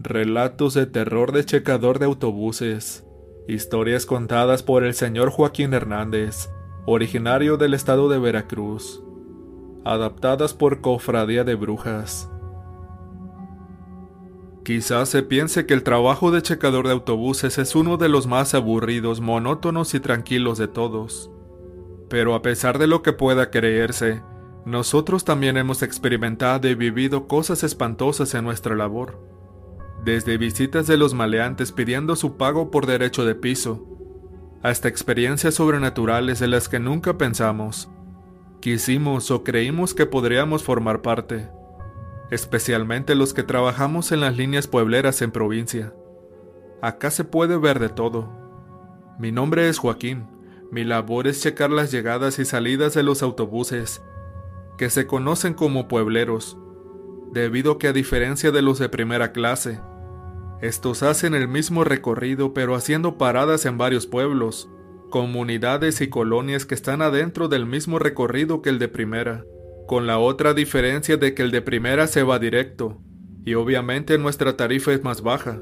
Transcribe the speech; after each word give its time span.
Relatos 0.00 0.74
de 0.74 0.86
terror 0.86 1.32
de 1.32 1.44
checador 1.44 1.98
de 1.98 2.04
autobuses. 2.04 3.04
Historias 3.48 4.06
contadas 4.06 4.62
por 4.62 4.84
el 4.84 4.94
señor 4.94 5.30
Joaquín 5.30 5.74
Hernández, 5.74 6.50
originario 6.86 7.56
del 7.56 7.74
estado 7.74 8.08
de 8.08 8.20
Veracruz. 8.20 9.02
Adaptadas 9.84 10.54
por 10.54 10.80
Cofradía 10.82 11.42
de 11.42 11.56
Brujas. 11.56 12.30
Quizás 14.62 15.08
se 15.08 15.24
piense 15.24 15.66
que 15.66 15.74
el 15.74 15.82
trabajo 15.82 16.30
de 16.30 16.42
checador 16.42 16.86
de 16.86 16.92
autobuses 16.92 17.58
es 17.58 17.74
uno 17.74 17.96
de 17.96 18.08
los 18.08 18.28
más 18.28 18.54
aburridos, 18.54 19.20
monótonos 19.20 19.94
y 19.94 19.98
tranquilos 19.98 20.58
de 20.58 20.68
todos. 20.68 21.28
Pero 22.08 22.36
a 22.36 22.42
pesar 22.42 22.78
de 22.78 22.86
lo 22.86 23.02
que 23.02 23.12
pueda 23.12 23.50
creerse, 23.50 24.22
nosotros 24.64 25.24
también 25.24 25.56
hemos 25.56 25.82
experimentado 25.82 26.68
y 26.68 26.76
vivido 26.76 27.26
cosas 27.26 27.64
espantosas 27.64 28.32
en 28.34 28.44
nuestra 28.44 28.76
labor 28.76 29.37
desde 30.04 30.38
visitas 30.38 30.86
de 30.86 30.96
los 30.96 31.14
maleantes 31.14 31.72
pidiendo 31.72 32.16
su 32.16 32.36
pago 32.36 32.70
por 32.70 32.86
derecho 32.86 33.24
de 33.24 33.34
piso, 33.34 33.86
hasta 34.62 34.88
experiencias 34.88 35.54
sobrenaturales 35.54 36.38
de 36.38 36.48
las 36.48 36.68
que 36.68 36.80
nunca 36.80 37.18
pensamos, 37.18 37.88
quisimos 38.60 39.30
o 39.30 39.44
creímos 39.44 39.94
que 39.94 40.06
podríamos 40.06 40.62
formar 40.64 41.02
parte, 41.02 41.48
especialmente 42.30 43.14
los 43.14 43.34
que 43.34 43.42
trabajamos 43.42 44.12
en 44.12 44.20
las 44.20 44.36
líneas 44.36 44.66
puebleras 44.66 45.22
en 45.22 45.30
provincia. 45.30 45.92
Acá 46.82 47.10
se 47.10 47.24
puede 47.24 47.56
ver 47.56 47.78
de 47.78 47.88
todo. 47.88 48.28
Mi 49.18 49.32
nombre 49.32 49.68
es 49.68 49.78
Joaquín, 49.78 50.26
mi 50.70 50.84
labor 50.84 51.26
es 51.26 51.40
checar 51.40 51.70
las 51.70 51.90
llegadas 51.90 52.38
y 52.38 52.44
salidas 52.44 52.94
de 52.94 53.02
los 53.02 53.22
autobuses, 53.22 54.02
que 54.76 54.90
se 54.90 55.06
conocen 55.06 55.54
como 55.54 55.88
puebleros, 55.88 56.58
debido 57.32 57.78
que 57.78 57.88
a 57.88 57.92
diferencia 57.92 58.50
de 58.50 58.62
los 58.62 58.78
de 58.78 58.88
primera 58.88 59.32
clase, 59.32 59.80
estos 60.60 61.02
hacen 61.02 61.34
el 61.34 61.46
mismo 61.46 61.84
recorrido 61.84 62.52
pero 62.52 62.74
haciendo 62.74 63.16
paradas 63.16 63.64
en 63.66 63.78
varios 63.78 64.06
pueblos, 64.06 64.68
comunidades 65.10 66.00
y 66.00 66.08
colonias 66.08 66.66
que 66.66 66.74
están 66.74 67.02
adentro 67.02 67.48
del 67.48 67.66
mismo 67.66 67.98
recorrido 67.98 68.60
que 68.60 68.70
el 68.70 68.78
de 68.78 68.88
primera, 68.88 69.44
con 69.86 70.06
la 70.06 70.18
otra 70.18 70.54
diferencia 70.54 71.16
de 71.16 71.34
que 71.34 71.42
el 71.42 71.50
de 71.50 71.62
primera 71.62 72.06
se 72.06 72.22
va 72.22 72.38
directo, 72.38 72.98
y 73.44 73.54
obviamente 73.54 74.18
nuestra 74.18 74.56
tarifa 74.56 74.92
es 74.92 75.02
más 75.02 75.22
baja, 75.22 75.60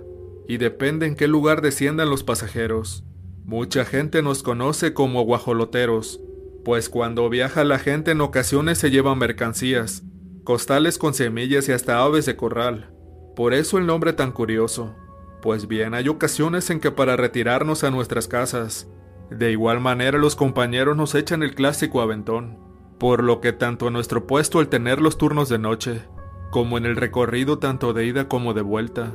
y 0.49 0.57
depende 0.57 1.07
en 1.07 1.15
qué 1.15 1.29
lugar 1.29 1.61
desciendan 1.61 2.11
los 2.11 2.25
pasajeros. 2.25 3.05
Mucha 3.45 3.85
gente 3.85 4.23
nos 4.23 4.43
conoce 4.43 4.95
como 4.95 5.23
guajoloteros, 5.23 6.21
pues 6.65 6.89
cuando 6.89 7.29
viaja 7.29 7.63
la 7.63 7.79
gente 7.79 8.11
en 8.11 8.21
ocasiones 8.21 8.79
se 8.79 8.91
llevan 8.91 9.19
mercancías, 9.19 10.03
costales 10.43 10.99
con 10.99 11.15
semillas 11.15 11.69
y 11.69 11.73
hasta 11.73 12.01
aves 12.01 12.27
de 12.27 12.35
corral. 12.35 12.96
Por 13.37 13.55
eso 13.55 13.77
el 13.77 13.87
nombre 13.87 14.15
tan 14.15 14.33
curioso. 14.33 14.95
Pues 15.43 15.69
bien, 15.69 15.95
hay 15.95 16.09
ocasiones 16.09 16.71
en 16.71 16.81
que 16.81 16.91
para 16.91 17.17
retirarnos 17.17 17.85
a 17.85 17.91
nuestras 17.91 18.27
casas, 18.27 18.89
de 19.31 19.53
igual 19.53 19.79
manera 19.79 20.19
los 20.19 20.35
compañeros 20.35 20.97
nos 20.97 21.15
echan 21.15 21.43
el 21.43 21.55
clásico 21.55 22.01
aventón, 22.01 22.59
por 22.99 23.23
lo 23.23 23.41
que 23.41 23.53
tanto 23.53 23.89
en 23.89 23.93
nuestro 23.93 24.27
puesto 24.27 24.59
al 24.59 24.69
tener 24.69 25.01
los 25.01 25.19
turnos 25.19 25.51
de 25.51 25.59
noche, 25.59 26.03
como 26.51 26.79
en 26.79 26.87
el 26.87 26.97
recorrido 26.97 27.59
tanto 27.59 27.93
de 27.93 28.07
ida 28.07 28.27
como 28.27 28.55
de 28.55 28.63
vuelta, 28.63 29.13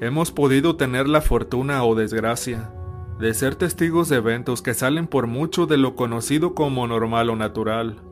hemos 0.00 0.30
podido 0.30 0.76
tener 0.76 1.08
la 1.08 1.22
fortuna 1.22 1.82
o 1.84 1.94
desgracia 1.94 2.72
de 3.18 3.32
ser 3.34 3.54
testigos 3.54 4.08
de 4.08 4.16
eventos 4.16 4.62
que 4.62 4.74
salen 4.74 5.06
por 5.06 5.26
mucho 5.26 5.66
de 5.66 5.78
lo 5.78 5.96
conocido 5.96 6.54
como 6.54 6.86
normal 6.86 7.30
o 7.30 7.36
natural. 7.36 8.02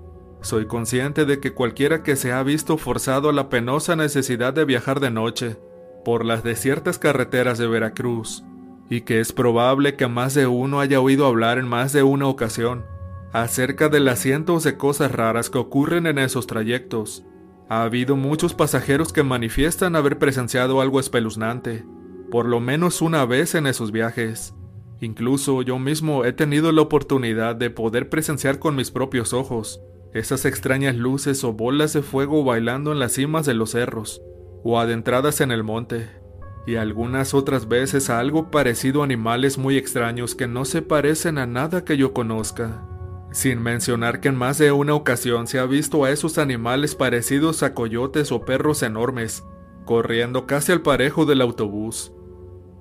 Soy 0.42 0.66
consciente 0.66 1.26
de 1.26 1.38
que 1.38 1.52
cualquiera 1.52 2.02
que 2.02 2.16
se 2.16 2.32
ha 2.32 2.42
visto 2.42 2.78
forzado 2.78 3.28
a 3.28 3.32
la 3.32 3.50
penosa 3.50 3.94
necesidad 3.94 4.54
de 4.54 4.64
viajar 4.64 4.98
de 4.98 5.10
noche 5.10 5.56
por 6.02 6.24
las 6.24 6.42
desiertas 6.42 6.98
carreteras 6.98 7.58
de 7.58 7.66
Veracruz, 7.66 8.42
y 8.88 9.02
que 9.02 9.20
es 9.20 9.32
probable 9.32 9.96
que 9.96 10.06
más 10.06 10.32
de 10.32 10.46
uno 10.46 10.80
haya 10.80 10.98
oído 11.00 11.26
hablar 11.26 11.58
en 11.58 11.68
más 11.68 11.92
de 11.92 12.02
una 12.02 12.26
ocasión 12.26 12.86
acerca 13.32 13.88
de 13.88 14.00
las 14.00 14.18
cientos 14.18 14.64
de 14.64 14.76
cosas 14.76 15.12
raras 15.12 15.50
que 15.50 15.58
ocurren 15.58 16.06
en 16.06 16.18
esos 16.18 16.46
trayectos. 16.46 17.22
Ha 17.68 17.84
habido 17.84 18.16
muchos 18.16 18.54
pasajeros 18.54 19.12
que 19.12 19.22
manifiestan 19.22 19.94
haber 19.94 20.18
presenciado 20.18 20.80
algo 20.80 20.98
espeluznante, 20.98 21.84
por 22.30 22.46
lo 22.46 22.58
menos 22.58 23.02
una 23.02 23.24
vez 23.26 23.54
en 23.54 23.68
esos 23.68 23.92
viajes. 23.92 24.54
Incluso 25.00 25.62
yo 25.62 25.78
mismo 25.78 26.24
he 26.24 26.32
tenido 26.32 26.72
la 26.72 26.80
oportunidad 26.80 27.54
de 27.54 27.70
poder 27.70 28.08
presenciar 28.08 28.58
con 28.58 28.74
mis 28.74 28.90
propios 28.90 29.32
ojos 29.32 29.80
esas 30.12 30.44
extrañas 30.44 30.96
luces 30.96 31.44
o 31.44 31.52
bolas 31.52 31.92
de 31.92 32.02
fuego 32.02 32.44
bailando 32.44 32.92
en 32.92 32.98
las 32.98 33.12
cimas 33.12 33.46
de 33.46 33.54
los 33.54 33.70
cerros, 33.70 34.20
o 34.64 34.78
adentradas 34.80 35.40
en 35.40 35.52
el 35.52 35.62
monte, 35.62 36.08
y 36.66 36.76
algunas 36.76 37.34
otras 37.34 37.68
veces 37.68 38.10
a 38.10 38.18
algo 38.18 38.50
parecido 38.50 39.02
a 39.02 39.04
animales 39.04 39.58
muy 39.58 39.76
extraños 39.76 40.34
que 40.34 40.46
no 40.46 40.64
se 40.64 40.82
parecen 40.82 41.38
a 41.38 41.46
nada 41.46 41.84
que 41.84 41.96
yo 41.96 42.12
conozca. 42.12 42.86
Sin 43.32 43.62
mencionar 43.62 44.20
que 44.20 44.28
en 44.28 44.36
más 44.36 44.58
de 44.58 44.72
una 44.72 44.94
ocasión 44.94 45.46
se 45.46 45.60
ha 45.60 45.64
visto 45.64 46.04
a 46.04 46.10
esos 46.10 46.38
animales 46.38 46.96
parecidos 46.96 47.62
a 47.62 47.74
coyotes 47.74 48.32
o 48.32 48.44
perros 48.44 48.82
enormes, 48.82 49.44
corriendo 49.84 50.46
casi 50.46 50.72
al 50.72 50.82
parejo 50.82 51.26
del 51.26 51.40
autobús. 51.40 52.12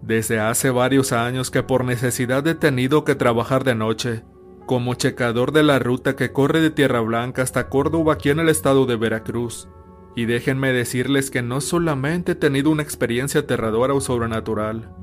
Desde 0.01 0.39
hace 0.39 0.71
varios 0.71 1.11
años 1.11 1.51
que 1.51 1.61
por 1.61 1.85
necesidad 1.85 2.45
he 2.47 2.55
tenido 2.55 3.03
que 3.03 3.15
trabajar 3.15 3.63
de 3.63 3.75
noche, 3.75 4.23
como 4.69 4.93
checador 4.93 5.51
de 5.51 5.63
la 5.63 5.79
ruta 5.79 6.15
que 6.15 6.31
corre 6.31 6.61
de 6.61 6.69
Tierra 6.69 6.99
Blanca 6.99 7.41
hasta 7.41 7.69
Córdoba 7.69 8.13
aquí 8.13 8.29
en 8.29 8.37
el 8.37 8.49
estado 8.49 8.85
de 8.85 8.97
Veracruz. 8.97 9.67
Y 10.15 10.25
déjenme 10.25 10.71
decirles 10.71 11.31
que 11.31 11.41
no 11.41 11.59
solamente 11.59 12.33
he 12.33 12.35
tenido 12.35 12.69
una 12.69 12.83
experiencia 12.83 13.41
aterradora 13.41 13.95
o 13.95 13.99
sobrenatural, 13.99 14.93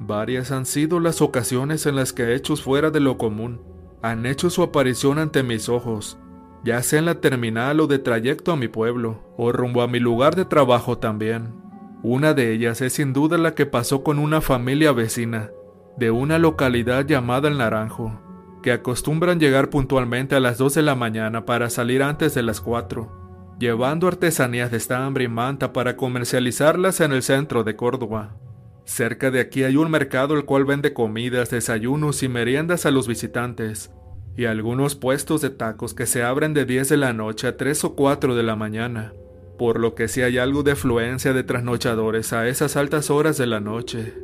varias 0.00 0.50
han 0.50 0.66
sido 0.66 0.98
las 0.98 1.22
ocasiones 1.22 1.86
en 1.86 1.94
las 1.94 2.12
que 2.12 2.34
hechos 2.34 2.62
fuera 2.62 2.90
de 2.90 2.98
lo 2.98 3.16
común 3.16 3.60
han 4.02 4.26
hecho 4.26 4.50
su 4.50 4.60
aparición 4.64 5.20
ante 5.20 5.44
mis 5.44 5.68
ojos, 5.68 6.18
ya 6.64 6.82
sea 6.82 6.98
en 6.98 7.04
la 7.04 7.20
terminal 7.20 7.78
o 7.78 7.86
de 7.86 8.00
trayecto 8.00 8.50
a 8.50 8.56
mi 8.56 8.66
pueblo, 8.66 9.22
o 9.36 9.52
rumbo 9.52 9.82
a 9.82 9.86
mi 9.86 10.00
lugar 10.00 10.34
de 10.34 10.46
trabajo 10.46 10.98
también. 10.98 11.54
Una 12.02 12.34
de 12.34 12.52
ellas 12.52 12.80
es 12.80 12.94
sin 12.94 13.12
duda 13.12 13.38
la 13.38 13.54
que 13.54 13.66
pasó 13.66 14.02
con 14.02 14.18
una 14.18 14.40
familia 14.40 14.90
vecina, 14.90 15.52
de 15.96 16.10
una 16.10 16.40
localidad 16.40 17.06
llamada 17.06 17.46
El 17.46 17.58
Naranjo 17.58 18.18
que 18.62 18.72
acostumbran 18.72 19.40
llegar 19.40 19.68
puntualmente 19.68 20.34
a 20.34 20.40
las 20.40 20.58
2 20.58 20.74
de 20.74 20.82
la 20.82 20.94
mañana 20.94 21.44
para 21.44 21.68
salir 21.68 22.02
antes 22.02 22.34
de 22.34 22.42
las 22.42 22.60
4, 22.60 23.56
llevando 23.58 24.08
artesanías 24.08 24.70
de 24.70 24.76
estambre 24.76 25.24
y 25.24 25.28
manta 25.28 25.72
para 25.72 25.96
comercializarlas 25.96 27.00
en 27.00 27.12
el 27.12 27.22
centro 27.22 27.64
de 27.64 27.76
Córdoba. 27.76 28.36
Cerca 28.84 29.30
de 29.30 29.40
aquí 29.40 29.64
hay 29.64 29.76
un 29.76 29.90
mercado 29.90 30.34
el 30.34 30.44
cual 30.44 30.64
vende 30.64 30.92
comidas, 30.92 31.50
desayunos 31.50 32.22
y 32.22 32.28
meriendas 32.28 32.86
a 32.86 32.90
los 32.90 33.06
visitantes, 33.06 33.92
y 34.36 34.46
algunos 34.46 34.94
puestos 34.94 35.40
de 35.42 35.50
tacos 35.50 35.94
que 35.94 36.06
se 36.06 36.22
abren 36.22 36.54
de 36.54 36.64
10 36.64 36.88
de 36.88 36.96
la 36.96 37.12
noche 37.12 37.46
a 37.48 37.56
3 37.56 37.84
o 37.84 37.94
4 37.94 38.34
de 38.34 38.42
la 38.42 38.56
mañana, 38.56 39.12
por 39.58 39.78
lo 39.78 39.94
que 39.94 40.08
si 40.08 40.22
hay 40.22 40.38
algo 40.38 40.62
de 40.62 40.72
afluencia 40.72 41.32
de 41.32 41.44
trasnochadores 41.44 42.32
a 42.32 42.48
esas 42.48 42.76
altas 42.76 43.10
horas 43.10 43.36
de 43.36 43.46
la 43.46 43.60
noche. 43.60 44.14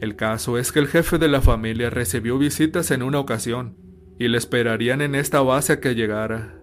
El 0.00 0.14
caso 0.14 0.58
es 0.58 0.72
que 0.72 0.78
el 0.78 0.88
jefe 0.88 1.16
de 1.16 1.28
la 1.28 1.40
familia 1.40 1.88
recibió 1.88 2.36
visitas 2.36 2.90
en 2.90 3.02
una 3.02 3.18
ocasión 3.18 3.76
y 4.18 4.28
le 4.28 4.36
esperarían 4.36 5.00
en 5.00 5.14
esta 5.14 5.40
base 5.40 5.74
a 5.74 5.80
que 5.80 5.94
llegara. 5.94 6.60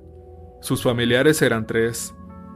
Sus 0.61 0.83
familiares 0.83 1.41
eran 1.41 1.65
tres, 1.65 2.15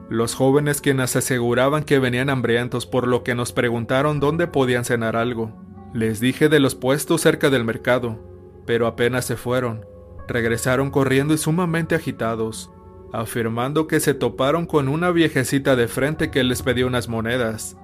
los 0.10 0.36
jóvenes 0.36 0.80
quienes 0.80 1.16
aseguraban 1.16 1.84
que 1.84 1.98
venían 1.98 2.30
hambrientos 2.30 2.86
por 2.86 3.08
lo 3.08 3.24
que 3.24 3.34
nos 3.34 3.54
preguntaron 3.54 4.20
dónde 4.20 4.48
podían 4.48 4.86
cenar 4.86 5.16
algo. 5.16 5.52
Les 5.94 6.20
dije 6.20 6.48
de 6.48 6.60
los 6.60 6.76
puestos 6.76 7.22
cerca 7.22 7.50
del 7.50 7.66
mercado, 7.66 8.24
pero 8.68 8.86
apenas 8.86 9.26
se 9.26 9.36
fueron, 9.36 9.84
regresaron 10.28 10.92
corriendo 10.92 11.34
y 11.34 11.38
sumamente 11.40 11.96
agitados, 11.96 12.72
afirmando 13.14 13.88
que 13.88 14.00
se 14.00 14.14
toparon 14.14 14.68
con 14.68 14.90
una 14.90 15.10
viejecita 15.10 15.76
de 15.76 15.88
frente 15.88 16.30
que 16.30 16.44
les 16.44 16.62
pedía 16.62 16.86
unas 16.86 17.08
monedas 17.08 17.78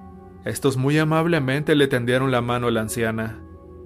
estos 0.44 0.76
muy 0.76 0.98
amablemente 0.98 1.74
le 1.74 1.86
tendieron 1.88 2.30
la 2.30 2.42
mano 2.42 2.66
a 2.66 2.70
la 2.70 2.82
anciana, 2.82 3.40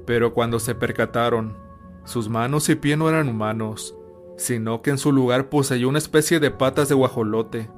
pero 0.06 0.34
cuando 0.34 0.58
se 0.58 0.74
percataron, 0.74 1.56
sus 2.04 2.28
manos 2.28 2.68
y 2.68 2.74
pies 2.74 2.98
no 2.98 3.08
eran 3.08 3.28
humanos, 3.28 3.94
sino 4.36 4.82
que 4.82 4.90
en 4.90 4.98
su 4.98 5.12
lugar 5.12 5.48
poseía 5.48 5.86
una 5.86 5.98
especie 5.98 6.40
de 6.40 6.50
patas 6.50 6.88
de 6.88 6.94
guajolote, 6.94 7.70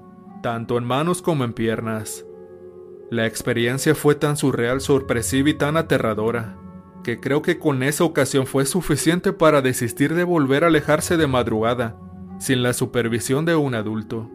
tanto 0.42 0.78
en 0.78 0.84
manos 0.84 1.20
como 1.20 1.44
en 1.44 1.52
piernas. 1.52 2.24
La 3.10 3.26
experiencia 3.26 3.94
fue 3.94 4.14
tan 4.14 4.36
surreal, 4.36 4.80
sorpresiva 4.80 5.50
y 5.50 5.54
tan 5.54 5.76
aterradora, 5.76 6.56
que 7.02 7.18
creo 7.18 7.42
que 7.42 7.58
con 7.58 7.82
esa 7.82 8.04
ocasión 8.04 8.46
fue 8.46 8.64
suficiente 8.66 9.32
para 9.32 9.62
desistir 9.62 10.14
de 10.14 10.24
volver 10.24 10.64
a 10.64 10.68
alejarse 10.68 11.16
de 11.16 11.26
madrugada, 11.26 11.98
sin 12.38 12.62
la 12.62 12.72
supervisión 12.72 13.44
de 13.44 13.56
un 13.56 13.74
adulto. 13.74 14.30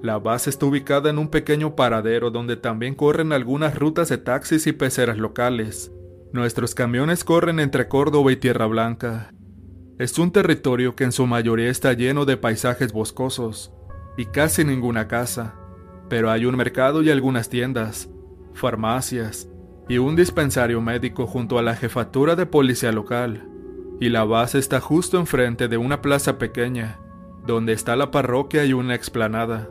La 0.00 0.18
base 0.18 0.48
está 0.48 0.66
ubicada 0.66 1.10
en 1.10 1.18
un 1.18 1.28
pequeño 1.28 1.74
paradero 1.74 2.30
donde 2.30 2.56
también 2.56 2.94
corren 2.94 3.32
algunas 3.32 3.76
rutas 3.76 4.08
de 4.08 4.18
taxis 4.18 4.66
y 4.68 4.72
peceras 4.72 5.18
locales. 5.18 5.92
Nuestros 6.32 6.74
camiones 6.74 7.24
corren 7.24 7.58
entre 7.58 7.88
Córdoba 7.88 8.30
y 8.30 8.36
Tierra 8.36 8.66
Blanca. 8.66 9.32
Es 9.98 10.16
un 10.18 10.30
territorio 10.30 10.94
que 10.94 11.02
en 11.02 11.10
su 11.10 11.26
mayoría 11.26 11.68
está 11.68 11.94
lleno 11.94 12.24
de 12.26 12.36
paisajes 12.36 12.92
boscosos 12.92 13.72
y 14.16 14.26
casi 14.26 14.64
ninguna 14.64 15.08
casa, 15.08 15.56
pero 16.08 16.30
hay 16.30 16.44
un 16.44 16.56
mercado 16.56 17.02
y 17.02 17.10
algunas 17.10 17.48
tiendas, 17.48 18.08
farmacias, 18.54 19.48
y 19.88 19.98
un 19.98 20.14
dispensario 20.14 20.80
médico 20.80 21.26
junto 21.26 21.58
a 21.58 21.62
la 21.62 21.74
jefatura 21.74 22.36
de 22.36 22.46
policía 22.46 22.92
local. 22.92 23.48
Y 24.00 24.10
la 24.10 24.22
base 24.22 24.58
está 24.58 24.78
justo 24.78 25.18
enfrente 25.18 25.66
de 25.66 25.76
una 25.76 26.02
plaza 26.02 26.38
pequeña, 26.38 27.00
donde 27.44 27.72
está 27.72 27.96
la 27.96 28.12
parroquia 28.12 28.64
y 28.64 28.74
una 28.74 28.94
explanada. 28.94 29.68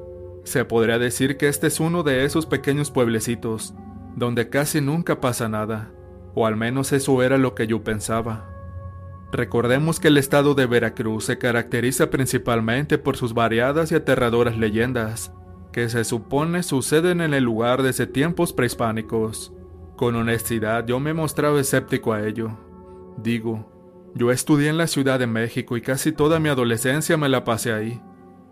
Se 0.48 0.64
podría 0.64 0.98
decir 0.98 1.36
que 1.36 1.50
este 1.50 1.68
es 1.68 1.82
uno 1.82 2.04
de 2.04 2.24
esos 2.24 2.46
pequeños 2.46 2.90
pueblecitos, 2.90 3.74
donde 4.16 4.48
casi 4.48 4.80
nunca 4.80 5.20
pasa 5.20 5.50
nada, 5.50 5.92
o 6.36 6.48
al 6.48 6.56
menos 6.56 6.94
eso 6.94 7.22
era 7.22 7.38
lo 7.38 7.54
que 7.54 7.68
yo 7.68 7.84
pensaba. 7.84 8.50
Recordemos 9.34 10.00
que 10.00 10.08
el 10.08 10.16
estado 10.16 10.56
de 10.56 10.66
Veracruz 10.66 11.26
se 11.26 11.38
caracteriza 11.38 12.10
principalmente 12.10 12.98
por 12.98 13.18
sus 13.18 13.34
variadas 13.34 13.92
y 13.92 13.96
aterradoras 13.96 14.58
leyendas, 14.58 15.34
que 15.74 15.90
se 15.90 16.06
supone 16.06 16.64
suceden 16.64 17.20
en 17.20 17.34
el 17.34 17.44
lugar 17.44 17.84
desde 17.84 18.08
tiempos 18.08 18.54
prehispánicos. 18.54 19.52
Con 19.98 20.16
honestidad 20.16 20.88
yo 20.88 21.02
me 21.02 21.14
mostraba 21.14 21.60
escéptico 21.60 22.14
a 22.14 22.26
ello. 22.26 22.58
Digo, 23.18 23.70
yo 24.16 24.32
estudié 24.32 24.70
en 24.70 24.78
la 24.78 24.88
Ciudad 24.88 25.20
de 25.20 25.28
México 25.28 25.76
y 25.76 25.82
casi 25.82 26.14
toda 26.14 26.40
mi 26.40 26.48
adolescencia 26.48 27.18
me 27.18 27.28
la 27.28 27.44
pasé 27.44 27.74
ahí. 27.74 28.02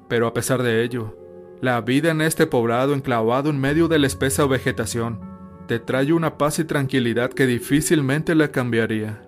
Pero 0.10 0.28
a 0.28 0.34
pesar 0.34 0.62
de 0.62 0.84
ello, 0.84 1.16
la 1.62 1.82
vida 1.82 2.12
en 2.12 2.22
este 2.22 2.48
poblado 2.48 2.94
enclavado 2.94 3.50
en 3.50 3.60
medio 3.60 3.88
de 3.88 4.00
la 4.00 4.08
espesa 4.08 4.46
vegetación 4.46 5.20
te 5.68 5.80
trae 5.80 6.14
una 6.14 6.38
paz 6.38 6.60
y 6.60 6.64
tranquilidad 6.64 7.32
que 7.32 7.48
difícilmente 7.48 8.36
la 8.36 8.50
cambiaría. 8.50 9.24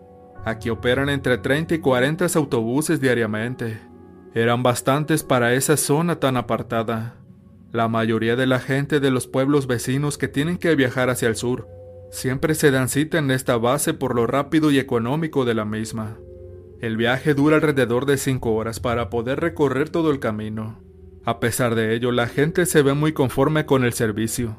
Aquí 0.45 0.69
operan 0.69 1.09
entre 1.09 1.38
30 1.38 1.75
y 1.75 1.79
40 1.79 2.27
autobuses 2.35 3.01
diariamente. 3.01 3.79
Eran 4.33 4.62
bastantes 4.62 5.24
para 5.24 5.53
esa 5.53 5.77
zona 5.77 6.19
tan 6.19 6.38
apartada. 6.38 7.15
La 7.71 7.88
mayoría 7.88 8.35
de 8.35 8.45
la 8.45 8.59
gente 8.59 9.00
de 9.00 9.12
los 9.12 9.27
pueblos 9.27 9.68
vecinos 9.68 10.18
que 10.18 10.27
tienen 10.27 10.57
que 10.57 10.75
viajar 10.75 11.09
hacia 11.09 11.27
el 11.27 11.35
sur 11.35 11.68
siempre 12.12 12.56
se 12.56 12.71
dan 12.71 12.88
cita 12.88 13.18
en 13.18 13.31
esta 13.31 13.57
base 13.57 13.94
por 13.94 14.15
lo 14.15 14.27
rápido 14.27 14.71
y 14.71 14.79
económico 14.79 15.44
de 15.44 15.53
la 15.53 15.65
misma. 15.65 16.18
El 16.79 16.95
viaje 16.95 17.33
dura 17.33 17.56
alrededor 17.56 18.06
de 18.06 18.18
5 18.18 18.53
horas 18.53 18.79
para 18.79 19.09
poder 19.09 19.39
recorrer 19.39 19.89
todo 19.89 20.12
el 20.12 20.19
camino. 20.19 20.87
A 21.27 21.41
pesar 21.41 21.75
de 21.75 21.94
ello, 21.94 22.13
la 22.13 22.27
gente 22.27 22.65
se 22.65 22.81
ve 22.81 22.94
muy 22.94 23.12
conforme 23.12 23.65
con 23.65 23.83
el 23.83 23.91
servicio. 23.91 24.56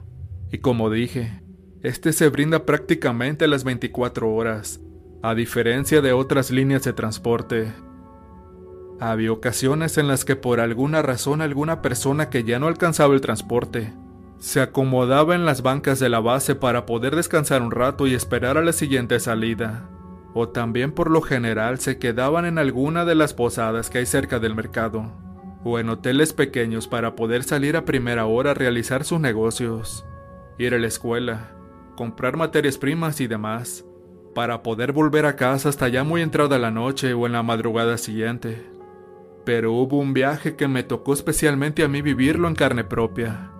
Y 0.52 0.58
como 0.58 0.90
dije, 0.90 1.42
este 1.82 2.12
se 2.12 2.28
brinda 2.28 2.66
prácticamente 2.66 3.48
las 3.48 3.64
24 3.64 4.30
horas, 4.30 4.78
a 5.22 5.34
diferencia 5.34 6.02
de 6.02 6.12
otras 6.12 6.50
líneas 6.50 6.84
de 6.84 6.92
transporte. 6.92 7.72
Había 9.00 9.32
ocasiones 9.32 9.96
en 9.96 10.08
las 10.08 10.26
que 10.26 10.36
por 10.36 10.60
alguna 10.60 11.00
razón 11.00 11.40
alguna 11.40 11.80
persona 11.80 12.28
que 12.28 12.44
ya 12.44 12.58
no 12.58 12.66
alcanzaba 12.66 13.14
el 13.14 13.22
transporte 13.22 13.94
se 14.38 14.60
acomodaba 14.60 15.34
en 15.34 15.44
las 15.44 15.62
bancas 15.62 15.98
de 15.98 16.10
la 16.10 16.20
base 16.20 16.54
para 16.54 16.84
poder 16.84 17.16
descansar 17.16 17.62
un 17.62 17.70
rato 17.70 18.06
y 18.06 18.14
esperar 18.14 18.56
a 18.58 18.62
la 18.62 18.72
siguiente 18.72 19.18
salida. 19.20 19.88
O 20.34 20.50
también 20.50 20.92
por 20.92 21.10
lo 21.10 21.22
general 21.22 21.78
se 21.80 21.98
quedaban 21.98 22.44
en 22.44 22.58
alguna 22.58 23.06
de 23.06 23.14
las 23.14 23.34
posadas 23.34 23.90
que 23.90 23.98
hay 23.98 24.06
cerca 24.06 24.38
del 24.38 24.54
mercado, 24.54 25.12
o 25.68 25.78
en 25.78 25.90
hoteles 25.90 26.32
pequeños 26.32 26.88
para 26.88 27.14
poder 27.14 27.44
salir 27.44 27.76
a 27.76 27.84
primera 27.84 28.26
hora 28.26 28.52
a 28.52 28.54
realizar 28.54 29.04
sus 29.04 29.20
negocios, 29.20 30.06
ir 30.56 30.74
a 30.74 30.78
la 30.78 30.86
escuela, 30.86 31.52
comprar 31.96 32.36
materias 32.36 32.78
primas 32.78 33.20
y 33.20 33.26
demás 33.26 33.84
para 34.34 34.62
poder 34.62 34.92
volver 34.92 35.26
a 35.26 35.36
casa 35.36 35.68
hasta 35.68 35.88
ya 35.88 36.04
muy 36.04 36.22
entrada 36.22 36.58
la 36.58 36.70
noche 36.70 37.12
o 37.12 37.26
en 37.26 37.32
la 37.32 37.42
madrugada 37.42 37.98
siguiente. 37.98 38.66
Pero 39.44 39.72
hubo 39.72 39.98
un 39.98 40.14
viaje 40.14 40.56
que 40.56 40.68
me 40.68 40.82
tocó 40.82 41.12
especialmente 41.12 41.82
a 41.82 41.88
mí 41.88 42.02
vivirlo 42.02 42.48
en 42.48 42.54
carne 42.54 42.84
propia. 42.84 43.50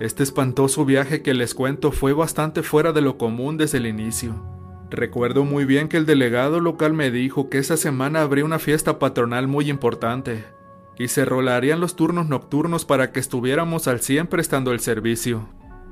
Este 0.00 0.22
espantoso 0.22 0.84
viaje 0.84 1.22
que 1.22 1.34
les 1.34 1.54
cuento 1.54 1.92
fue 1.92 2.12
bastante 2.12 2.62
fuera 2.62 2.92
de 2.92 3.02
lo 3.02 3.18
común 3.18 3.56
desde 3.56 3.78
el 3.78 3.86
inicio. 3.86 4.42
Recuerdo 4.90 5.44
muy 5.44 5.64
bien 5.64 5.88
que 5.88 5.96
el 5.96 6.06
delegado 6.06 6.60
local 6.60 6.92
me 6.92 7.10
dijo 7.10 7.50
que 7.50 7.58
esa 7.58 7.76
semana 7.76 8.22
habría 8.22 8.44
una 8.44 8.58
fiesta 8.58 8.98
patronal 8.98 9.48
muy 9.48 9.70
importante 9.70 10.44
y 10.98 11.08
se 11.08 11.24
rolarían 11.24 11.80
los 11.80 11.96
turnos 11.96 12.28
nocturnos 12.28 12.84
para 12.84 13.12
que 13.12 13.20
estuviéramos 13.20 13.88
al 13.88 14.00
100 14.00 14.26
prestando 14.26 14.72
el 14.72 14.80
servicio, 14.80 15.48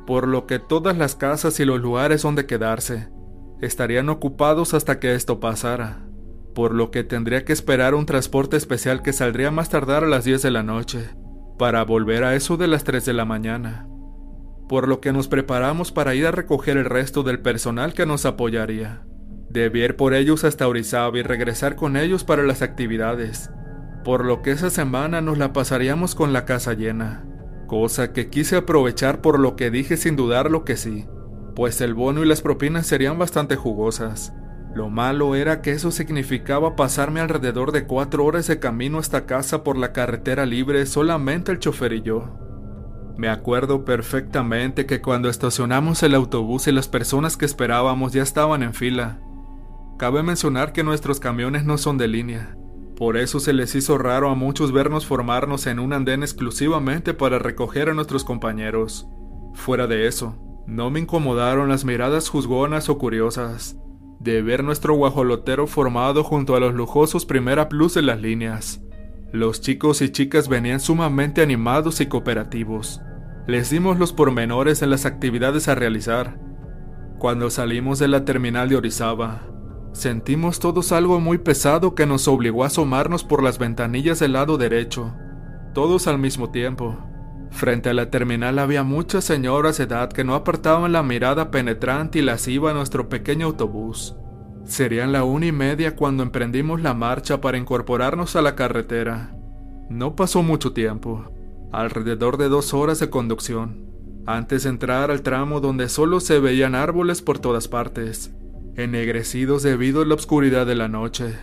por 0.07 0.29
lo 0.29 0.47
que 0.47 0.59
todas 0.59 0.97
las 0.97 1.15
casas 1.15 1.59
y 1.61 1.65
los 1.65 1.81
lugares 1.81 2.23
donde 2.23 2.47
quedarse. 2.47 3.09
Estarían 3.61 4.09
ocupados 4.09 4.75
hasta 4.75 4.99
que 4.99 5.15
esto 5.15 5.41
pasara, 5.41 6.07
por 6.55 6.75
lo 6.75 6.91
que 6.91 7.05
tendría 7.05 7.45
que 7.45 7.53
esperar 7.53 7.95
un 7.95 8.07
transporte 8.07 8.57
especial 8.57 9.03
que 9.03 9.13
saldría 9.13 9.51
más 9.51 9.69
tardar 9.69 10.05
a 10.05 10.09
las 10.09 10.25
10 10.25 10.43
de 10.43 10.51
la 10.51 10.63
noche, 10.63 11.11
para 11.59 11.85
volver 11.85 12.25
a 12.25 12.35
eso 12.35 12.57
de 12.57 12.69
las 12.69 12.85
3 12.85 13.05
de 13.05 13.13
la 13.13 13.25
mañana, 13.25 13.87
por 14.69 14.89
lo 14.89 15.01
que 15.01 15.13
nos 15.13 15.29
preparamos 15.29 15.93
para 15.93 16.15
ir 16.15 16.27
a 16.27 16.31
recoger 16.31 16.77
el 16.77 16.87
resto 16.87 17.23
del 17.23 17.41
personal 17.41 17.93
que 17.93 18.07
nos 18.07 18.25
apoyaría. 18.25 19.03
Debí 19.51 19.83
ir 19.83 19.97
por 19.97 20.15
ellos 20.15 20.45
hasta 20.45 20.69
Orizaba 20.69 21.19
y 21.19 21.23
regresar 21.23 21.75
con 21.75 21.97
ellos 21.97 22.25
para 22.25 22.45
las 22.45 22.63
actividades, 22.63 23.51
por 24.05 24.25
lo 24.25 24.43
que 24.43 24.53
esa 24.53 24.71
semana 24.71 25.21
nos 25.21 25.39
la 25.39 25.53
pasaríamos 25.53 26.15
con 26.15 26.33
la 26.33 26.45
casa 26.45 26.75
llena, 26.75 27.25
cosa 27.67 28.13
que 28.13 28.31
quise 28.31 28.57
aprovechar 28.57 29.21
por 29.21 29.39
lo 29.39 29.57
que 29.57 29.71
dije 29.71 29.97
sin 29.97 30.17
dudar 30.17 30.51
lo 30.51 30.65
que 30.65 30.77
sí 30.77 31.07
pues 31.55 31.81
el 31.81 31.95
bono 31.95 32.23
y 32.23 32.27
las 32.27 32.43
propinas 32.43 32.87
serían 32.87 33.19
bastante 33.19 33.57
jugosas. 33.57 34.33
Lo 34.75 34.89
malo 34.89 35.35
era 35.35 35.63
que 35.63 35.73
eso 35.73 35.91
significaba 35.91 36.77
pasarme 36.77 37.21
alrededor 37.21 37.73
de 37.73 37.87
cuatro 37.87 38.25
horas 38.25 38.47
de 38.47 38.61
camino 38.61 38.99
hasta 38.99 39.27
casa 39.27 39.65
por 39.65 39.77
la 39.77 39.93
carretera 39.93 40.47
libre 40.47 40.87
solamente 40.87 41.53
el 41.53 41.59
chofer 41.59 41.93
y 41.93 42.03
yo. 42.03 42.39
Me 43.19 43.29
acuerdo 43.29 43.85
perfectamente 43.85 44.87
que 44.87 45.03
cuando 45.03 45.29
estacionamos 45.29 46.03
el 46.03 46.15
autobús 46.15 46.69
y 46.69 46.73
las 46.73 46.89
personas 46.89 47.37
que 47.37 47.45
esperábamos 47.45 48.13
ya 48.13 48.23
estaban 48.23 48.63
en 48.63 48.73
fila. 48.73 49.21
Cabe 49.99 50.23
mencionar 50.23 50.73
que 50.73 50.85
nuestros 50.85 51.21
camiones 51.21 51.65
no 51.65 51.77
son 51.77 51.99
de 51.99 52.09
línea, 52.09 52.57
por 53.01 53.17
eso 53.17 53.41
se 53.41 53.55
les 53.55 53.75
hizo 53.75 53.97
raro 53.97 54.29
a 54.29 54.35
muchos 54.35 54.73
vernos 54.73 55.07
formarnos 55.07 55.67
en 55.67 55.79
un 55.79 55.95
andén 55.95 56.23
exclusivamente 56.23 57.15
para 57.15 57.39
recoger 57.39 57.89
a 57.89 57.95
nuestros 57.95 58.25
compañeros. 58.25 59.09
Fuera 59.55 59.87
de 59.87 60.07
eso, 60.07 60.37
no 60.67 60.91
me 60.91 61.01
incomodaron 61.01 61.71
las 61.71 61.87
miradas 61.87 62.29
juzgonas 62.29 62.91
o 62.91 62.99
curiosas 62.99 63.79
de 64.19 64.43
ver 64.43 64.63
nuestro 64.63 64.93
guajolotero 64.93 65.67
formado 65.67 66.25
junto 66.25 66.55
a 66.57 66.61
los 66.61 66.75
lujosos 66.75 67.25
Primera 67.25 67.71
Plus 67.71 67.95
de 67.95 68.03
las 68.03 68.21
líneas. 68.21 68.83
Los 69.33 69.63
chicos 69.63 70.03
y 70.03 70.11
chicas 70.11 70.51
venían 70.51 70.79
sumamente 70.79 71.41
animados 71.41 72.03
y 72.03 72.07
cooperativos. 72.07 73.01
Les 73.47 73.71
dimos 73.71 73.99
los 73.99 74.13
pormenores 74.13 74.83
en 74.83 74.91
las 74.91 75.07
actividades 75.07 75.69
a 75.69 75.75
realizar. 75.75 76.39
Cuando 77.19 77.49
salimos 77.49 77.99
de 77.99 78.09
la 78.09 78.27
terminal 78.27 78.69
de 78.69 78.77
Orizaba, 78.77 79.47
sentimos 79.93 80.61
todos 80.61 80.93
algo 80.93 81.21
muy 81.21 81.39
pesado 81.39 81.95
que 81.95 82.07
nos 82.07 82.29
obligó 82.29 82.65
a 82.65 82.69
asomarnos 82.69 83.25
por 83.25 83.43
las 83.43 83.59
ventanillas 83.59 84.19
del 84.19 84.35
lado 84.35 84.59
derecho, 84.59 85.15
todos 85.75 86.07
al 86.07 86.19
mismo 86.19 86.51
tiempo. 86.51 86.99
Frente 87.51 87.91
a 87.91 87.95
la 87.95 88.11
terminal 88.11 88.59
había 88.59 88.85
muchas 88.85 89.25
señoras 89.25 89.79
de 89.79 89.85
edad 89.85 90.11
que 90.11 90.25
no 90.25 90.35
apartaban 90.35 90.93
la 90.93 91.03
mirada 91.03 91.51
penetrante 91.51 92.21
y 92.21 92.23
lasciva 92.23 92.71
a 92.71 92.75
nuestro 92.75 93.09
pequeño 93.09 93.47
autobús. 93.47 94.15
Serían 94.65 95.11
la 95.11 95.25
una 95.25 95.47
y 95.47 95.53
media 95.53 95.97
cuando 95.97 96.23
emprendimos 96.23 96.81
la 96.81 96.95
marcha 96.95 97.41
para 97.41 97.59
incorporarnos 97.59 98.37
a 98.37 98.43
la 98.43 98.55
carretera. 98.55 99.35
No 99.89 100.15
pasó 100.15 100.43
mucho 100.45 100.73
tiempo, 100.73 101.25
alrededor 101.73 102.37
de 102.37 102.49
dos 102.49 102.73
horas 102.73 103.01
de 103.01 103.11
conducción, 103.11 103.91
antes 104.27 104.63
de 104.63 104.71
entrar 104.71 105.11
al 105.11 105.23
tramo 105.23 105.61
donde 105.61 105.89
solo 105.89 106.21
se 106.21 106.39
veían 106.39 106.77
árboles 106.77 107.21
por 107.21 107.41
todas 107.41 107.67
partes, 107.67 108.33
ennegrecidos 108.85 109.63
debido 109.63 110.03
a 110.03 110.07
la 110.07 110.15
oscuridad 110.15 110.67
de 110.67 110.75
la 110.75 110.89
noche, 110.89 111.35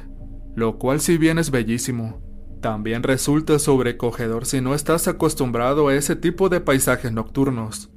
lo 0.56 0.78
cual 0.78 1.00
si 1.00 1.18
bien 1.18 1.40
es 1.40 1.52
bellísimo, 1.52 2.22
también 2.62 3.04
resulta 3.04 3.60
sobrecogedor 3.60 4.46
si 4.46 4.62
no 4.62 4.74
estás 4.74 5.08
acostumbrado 5.08 5.88
a 5.88 5.96
ese 5.96 6.16
tipo 6.16 6.50
de 6.50 6.60
paisajes 6.60 7.12
nocturnos. 7.12 7.92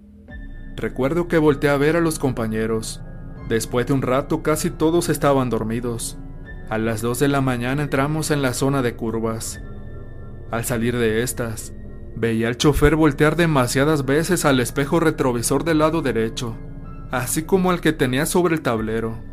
Recuerdo 0.77 1.29
que 1.29 1.39
volteé 1.39 1.71
a 1.71 1.77
ver 1.77 1.97
a 1.97 2.01
los 2.01 2.19
compañeros. 2.19 3.03
Después 3.49 3.87
de 3.87 3.93
un 3.95 4.03
rato 4.03 4.43
casi 4.43 4.71
todos 4.71 5.09
estaban 5.09 5.51
dormidos. 5.51 6.19
A 6.69 6.79
las 6.79 7.03
2 7.03 7.19
de 7.19 7.29
la 7.29 7.41
mañana 7.41 7.83
entramos 7.83 8.31
en 8.31 8.43
la 8.43 8.55
zona 8.55 8.81
de 8.83 8.95
curvas. 8.95 9.61
Al 10.51 10.65
salir 10.65 10.97
de 10.97 11.23
estas, 11.23 11.73
veía 12.15 12.49
al 12.49 12.57
chofer 12.57 12.97
voltear 12.97 13.37
demasiadas 13.37 14.05
veces 14.05 14.45
al 14.45 14.61
espejo 14.61 15.01
retrovisor 15.01 15.65
del 15.65 15.79
lado 15.79 16.03
derecho, 16.03 16.57
así 17.11 17.43
como 17.43 17.71
al 17.71 17.81
que 17.81 17.93
tenía 17.93 18.27
sobre 18.27 18.55
el 18.55 18.63
tablero. 18.63 19.30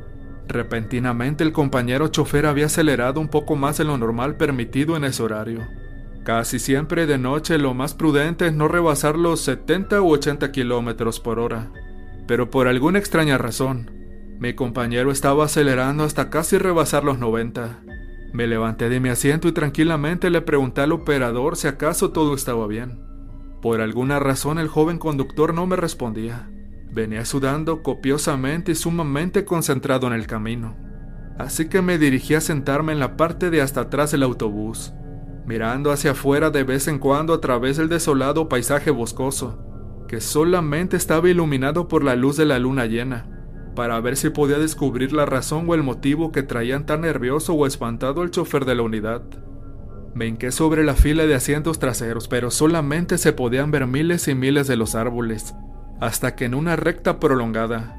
Repentinamente 0.48 1.44
el 1.44 1.51
compañero 1.51 2.08
chofer 2.08 2.46
había 2.46 2.68
acelerado 2.68 3.20
un 3.20 3.27
poco 3.27 3.56
más 3.56 3.77
de 3.77 3.84
lo 3.84 3.98
normal 3.98 4.38
permitido 4.38 4.96
en 4.96 5.04
ese 5.04 5.22
horario. 5.24 5.68
Casi 6.24 6.60
siempre 6.60 7.06
de 7.06 7.18
noche 7.18 7.58
lo 7.58 7.74
más 7.74 7.94
prudente 7.94 8.48
es 8.48 8.54
no 8.54 8.68
rebasar 8.68 9.18
los 9.18 9.42
70 9.42 10.01
u 10.01 10.12
80 10.12 10.51
kilómetros 10.51 11.20
por 11.20 11.39
hora. 11.39 11.72
Pero 12.27 12.50
por 12.50 12.68
alguna 12.68 13.00
extraña 13.00 13.38
razón, 13.38 13.92
mi 14.39 14.54
compañero 14.54 15.12
estaba 15.12 15.46
acelerando 15.46 16.04
hasta 16.04 16.30
casi 16.30 16.58
rebasar 16.58 17.04
los 17.04 17.20
90. 17.20 17.80
Me 18.34 18.48
levanté 18.48 18.89
de 18.89 19.00
mi 19.00 19.10
asiento 19.10 19.48
y 19.48 19.51
tranquilamente 19.51 20.30
le 20.30 20.42
pregunté 20.42 20.82
al 20.82 20.92
operador 20.92 21.56
si 21.56 21.68
acaso 21.68 22.12
todo 22.12 22.36
estaba 22.36 22.68
bien. 22.68 23.01
Por 23.62 23.82
alguna 23.82 24.20
razón 24.20 24.60
el 24.60 24.68
joven 24.68 25.00
conductor 25.00 25.54
no 25.54 25.66
me 25.66 25.75
respondía. 25.75 26.50
Venía 26.98 27.25
sudando 27.25 27.84
copiosamente 27.84 28.72
y 28.72 28.75
sumamente 28.75 29.46
concentrado 29.46 30.08
en 30.08 30.13
el 30.13 30.25
camino, 30.25 30.75
así 31.38 31.70
que 31.70 31.84
me 31.84 32.00
dirigí 32.00 32.34
a 32.34 32.42
sentarme 32.42 32.92
en 32.92 33.00
la 33.00 33.16
parte 33.16 33.51
de 33.51 33.62
hasta 33.62 33.82
atrás 33.82 34.10
del 34.10 34.24
autobús, 34.24 34.94
mirando 35.46 35.92
hacia 35.92 36.12
afuera 36.12 36.50
de 36.50 36.63
vez 36.63 36.88
en 36.88 36.98
cuando 36.98 37.36
a 37.36 37.39
través 37.39 37.77
del 37.77 37.88
desolado 37.88 38.50
paisaje 38.50 38.89
boscoso, 38.89 39.63
que 40.08 40.20
solamente 40.20 40.98
estaba 40.98 41.30
iluminado 41.30 41.88
por 41.88 42.04
la 42.04 42.16
luz 42.16 42.36
de 42.36 42.46
la 42.46 42.58
luna 42.58 42.88
llena, 42.88 43.30
para 43.75 44.01
ver 44.01 44.18
si 44.18 44.32
podía 44.32 44.58
descubrir 44.58 45.13
la 45.13 45.27
razón 45.27 45.70
o 45.70 45.75
el 45.75 45.84
motivo 45.84 46.32
que 46.32 46.42
traían 46.42 46.88
tan 46.88 47.01
nervioso 47.01 47.54
o 47.54 47.68
espantado 47.68 48.24
al 48.24 48.32
chofer 48.32 48.66
de 48.66 48.74
la 48.74 48.82
unidad. 48.82 49.22
Me 50.16 50.25
hinqué 50.25 50.51
sobre 50.51 50.84
la 50.84 50.96
fila 50.96 51.27
de 51.27 51.36
asientos 51.36 51.77
traseros, 51.77 52.27
pero 52.27 52.50
solamente 52.50 53.20
se 53.20 53.34
podían 53.34 53.70
ver 53.70 53.86
miles 53.86 54.27
y 54.27 54.34
miles 54.34 54.66
de 54.66 54.77
los 54.77 54.96
árboles, 54.96 55.54
hasta 56.00 56.36
que 56.36 56.46
en 56.46 56.54
una 56.54 56.75
recta 56.75 57.20
prolongada 57.20 57.96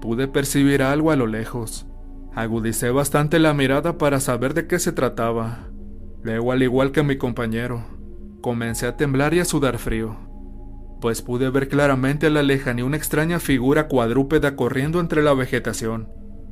pude 0.00 0.28
percibir 0.28 0.82
algo 0.82 1.10
a 1.10 1.16
lo 1.16 1.26
lejos. 1.26 1.86
Agudicé 2.34 2.90
bastante 2.90 3.38
la 3.38 3.52
mirada 3.52 3.98
para 3.98 4.20
saber 4.20 4.54
de 4.54 4.66
qué 4.66 4.78
se 4.78 4.92
trataba. 4.92 5.68
Luego, 6.22 6.52
al 6.52 6.62
igual 6.62 6.92
que 6.92 7.02
mi 7.02 7.16
compañero, 7.18 7.84
comencé 8.40 8.86
a 8.86 8.96
temblar 8.96 9.34
y 9.34 9.40
a 9.40 9.44
sudar 9.44 9.78
frío, 9.78 10.16
pues 11.00 11.20
pude 11.20 11.50
ver 11.50 11.68
claramente 11.68 12.28
a 12.28 12.30
la 12.30 12.42
lejanía 12.42 12.84
una 12.84 12.96
extraña 12.96 13.38
figura 13.38 13.86
cuadrúpeda 13.88 14.56
corriendo 14.56 14.98
entre 15.00 15.22
la 15.22 15.34
vegetación, 15.34 16.08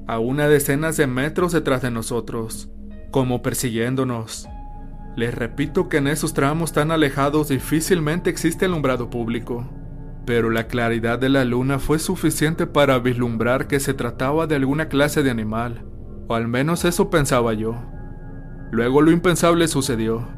a 0.07 0.19
una 0.19 0.49
decena 0.49 0.93
de 0.93 1.07
metros 1.07 1.53
detrás 1.53 1.83
de 1.83 1.91
nosotros, 1.91 2.69
como 3.11 3.43
persiguiéndonos. 3.43 4.49
Les 5.17 5.35
repito 5.35 5.89
que 5.89 5.97
en 5.97 6.09
esos 6.09 6.35
tramos 6.35 6.73
tan 6.73 6.91
alejados 6.91 7.49
difícilmente 7.49 8.29
existe 8.29 8.67
alumbrado 8.67 9.09
público 9.09 9.69
pero 10.31 10.49
la 10.51 10.69
claridad 10.69 11.19
de 11.19 11.29
la 11.29 11.45
luna 11.45 11.81
fue 11.81 11.99
suficiente 11.99 12.69
para 12.69 13.01
vislumbrar 13.01 13.67
que 13.67 13.81
se 13.81 13.95
trataba 13.95 14.47
de 14.47 14.55
alguna 14.55 14.87
clase 14.87 15.25
de 15.25 15.31
animal, 15.33 15.85
o 16.29 16.37
al 16.37 16.47
menos 16.47 16.85
eso 16.85 17.11
pensaba 17.11 17.53
yo. 17.53 17.75
Luego 18.71 19.03
lo 19.03 19.11
impensable 19.11 19.67
sucedió. 19.67 20.29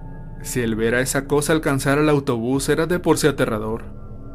Si 0.40 0.60
el 0.60 0.76
ver 0.76 0.94
a 0.94 1.02
esa 1.02 1.26
cosa 1.26 1.52
alcanzar 1.52 1.98
el 1.98 2.08
autobús 2.08 2.70
era 2.70 2.86
de 2.86 3.00
por 3.00 3.18
sí 3.18 3.26
aterrador. 3.26 3.84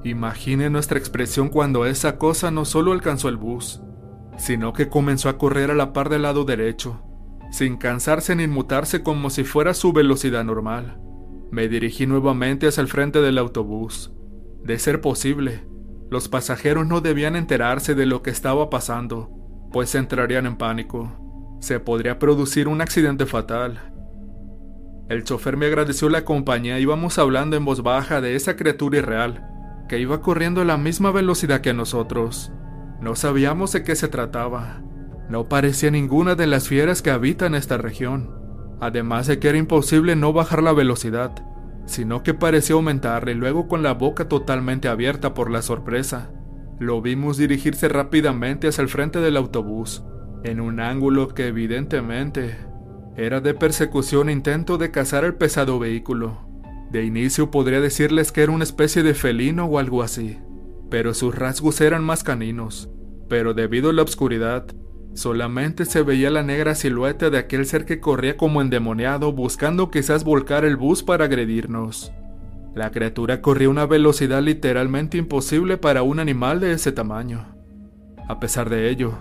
Imagine 0.03 0.69
nuestra 0.69 0.99
expresión 0.99 1.49
cuando 1.49 1.87
esa 1.87 2.19
cosa 2.19 2.51
no 2.51 2.63
solo 2.63 2.91
alcanzó 2.91 3.27
el 3.27 3.37
bus, 3.37 3.81
sino 4.37 4.73
que 4.73 4.89
comenzó 4.89 5.27
a 5.27 5.39
correr 5.39 5.71
a 5.71 5.73
la 5.73 5.91
par 5.91 6.09
del 6.09 6.21
lado 6.21 6.45
derecho, 6.45 7.01
sin 7.49 7.77
cansarse 7.77 8.35
ni 8.35 8.43
inmutarse 8.43 9.01
como 9.01 9.31
si 9.31 9.43
fuera 9.43 9.73
su 9.73 9.91
velocidad 9.91 10.43
normal. 10.43 11.01
Me 11.49 11.67
dirigí 11.67 12.05
nuevamente 12.05 12.67
hacia 12.67 12.81
el 12.81 12.89
frente 12.89 13.21
del 13.21 13.39
autobús. 13.39 14.13
De 14.63 14.79
ser 14.79 15.01
posible, 15.01 15.65
los 16.09 16.29
pasajeros 16.29 16.87
no 16.87 17.01
debían 17.01 17.35
enterarse 17.35 17.95
de 17.95 18.05
lo 18.05 18.21
que 18.21 18.29
estaba 18.29 18.69
pasando, 18.69 19.29
pues 19.71 19.93
entrarían 19.95 20.45
en 20.45 20.57
pánico. 20.57 21.57
Se 21.59 21.79
podría 21.79 22.19
producir 22.19 22.67
un 22.67 22.81
accidente 22.81 23.25
fatal. 23.25 23.93
El 25.09 25.23
chofer 25.23 25.57
me 25.57 25.65
agradeció 25.65 26.09
la 26.09 26.25
compañía 26.25 26.79
íbamos 26.79 27.17
hablando 27.17 27.55
en 27.55 27.65
voz 27.65 27.81
baja 27.81 28.21
de 28.21 28.35
esa 28.35 28.55
criatura 28.55 28.99
irreal, 28.99 29.47
que 29.87 29.99
iba 29.99 30.21
corriendo 30.21 30.61
a 30.61 30.65
la 30.65 30.77
misma 30.77 31.11
velocidad 31.11 31.61
que 31.61 31.73
nosotros. 31.73 32.51
No 33.01 33.15
sabíamos 33.15 33.73
de 33.73 33.83
qué 33.83 33.95
se 33.95 34.07
trataba. 34.07 34.81
No 35.29 35.49
parecía 35.49 35.91
ninguna 35.91 36.35
de 36.35 36.47
las 36.47 36.67
fieras 36.67 37.01
que 37.01 37.11
habitan 37.11 37.55
esta 37.55 37.77
región, 37.77 38.33
además 38.79 39.27
de 39.27 39.39
que 39.39 39.49
era 39.49 39.57
imposible 39.57 40.15
no 40.15 40.33
bajar 40.33 40.63
la 40.63 40.73
velocidad 40.73 41.35
sino 41.87 42.21
que 42.21 42.33
pareció 42.33 42.75
aumentarle 42.75 43.33
luego 43.33 43.67
con 43.67 43.81
la 43.81 43.93
boca 43.93 44.27
totalmente 44.27 44.87
abierta 44.87 45.33
por 45.33 45.49
la 45.49 45.61
sorpresa. 45.61 46.31
Lo 46.79 47.01
vimos 47.01 47.37
dirigirse 47.37 47.87
rápidamente 47.87 48.67
hacia 48.67 48.83
el 48.83 48.89
frente 48.89 49.19
del 49.19 49.37
autobús, 49.37 50.03
en 50.43 50.61
un 50.61 50.79
ángulo 50.79 51.29
que 51.29 51.47
evidentemente 51.47 52.55
era 53.15 53.41
de 53.41 53.55
persecución 53.55 54.29
e 54.29 54.33
intento 54.33 54.77
de 54.77 54.91
cazar 54.91 55.23
el 55.23 55.33
pesado 55.33 55.79
vehículo. 55.79 56.47
De 56.91 57.03
inicio 57.03 57.49
podría 57.49 57.81
decirles 57.81 58.31
que 58.31 58.43
era 58.43 58.51
una 58.51 58.63
especie 58.63 59.01
de 59.01 59.15
felino 59.15 59.65
o 59.65 59.79
algo 59.79 60.03
así, 60.03 60.37
pero 60.91 61.13
sus 61.13 61.33
rasgos 61.33 61.81
eran 61.81 62.03
más 62.03 62.23
caninos, 62.23 62.91
pero 63.27 63.53
debido 63.53 63.89
a 63.89 63.93
la 63.93 64.03
oscuridad, 64.03 64.67
Solamente 65.17 65.85
se 65.85 66.03
veía 66.03 66.29
la 66.29 66.43
negra 66.43 66.75
silueta 66.75 67.31
de 67.31 67.39
aquel 67.39 67.65
ser 67.65 67.85
que 67.85 67.99
corría 67.99 68.37
como 68.37 68.61
endemoniado 68.61 69.31
buscando 69.31 69.89
quizás 69.89 70.23
volcar 70.23 70.63
el 70.63 70.75
bus 70.77 71.01
para 71.01 71.25
agredirnos. 71.25 72.11
La 72.75 72.91
criatura 72.91 73.41
corría 73.41 73.67
a 73.67 73.71
una 73.71 73.87
velocidad 73.87 74.43
literalmente 74.43 75.17
imposible 75.17 75.77
para 75.77 76.03
un 76.03 76.19
animal 76.19 76.59
de 76.59 76.73
ese 76.73 76.91
tamaño. 76.91 77.47
A 78.29 78.39
pesar 78.39 78.69
de 78.69 78.91
ello, 78.91 79.17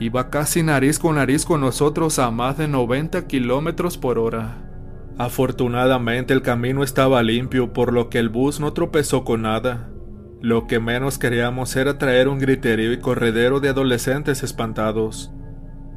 iba 0.00 0.28
casi 0.28 0.64
nariz 0.64 0.98
con 0.98 1.14
nariz 1.14 1.44
con 1.44 1.60
nosotros 1.60 2.18
a 2.18 2.32
más 2.32 2.58
de 2.58 2.66
90 2.66 3.28
kilómetros 3.28 3.98
por 3.98 4.18
hora. 4.18 4.72
Afortunadamente 5.18 6.34
el 6.34 6.42
camino 6.42 6.82
estaba 6.82 7.22
limpio, 7.22 7.72
por 7.72 7.92
lo 7.92 8.10
que 8.10 8.18
el 8.18 8.28
bus 8.28 8.58
no 8.58 8.72
tropezó 8.72 9.22
con 9.22 9.42
nada. 9.42 9.88
Lo 10.42 10.66
que 10.66 10.80
menos 10.80 11.18
queríamos 11.18 11.76
era 11.76 11.98
traer 11.98 12.26
un 12.26 12.40
griterío 12.40 12.92
y 12.92 12.98
corredero 12.98 13.60
de 13.60 13.68
adolescentes 13.68 14.42
espantados. 14.42 15.32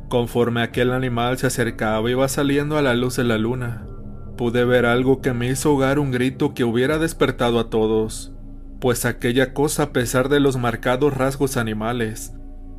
Conforme 0.07 0.61
aquel 0.61 0.91
animal 0.91 1.39
se 1.39 1.47
acercaba 1.47 2.11
iba 2.11 2.27
saliendo 2.27 2.77
a 2.77 2.83
la 2.83 2.93
luz 2.93 3.15
de 3.15 3.23
la 3.23 3.39
luna. 3.39 3.87
Pude 4.37 4.63
ver 4.63 4.85
algo 4.85 5.19
que 5.19 5.33
me 5.33 5.47
hizo 5.47 5.73
hogar 5.73 5.97
un 5.97 6.11
grito 6.11 6.53
que 6.53 6.63
hubiera 6.63 6.99
despertado 6.99 7.59
a 7.59 7.71
todos, 7.71 8.35
pues 8.79 9.05
aquella 9.05 9.51
cosa 9.51 9.81
a 9.81 9.93
pesar 9.93 10.29
de 10.29 10.39
los 10.39 10.57
marcados 10.57 11.17
rasgos 11.17 11.57
animales, 11.57 12.31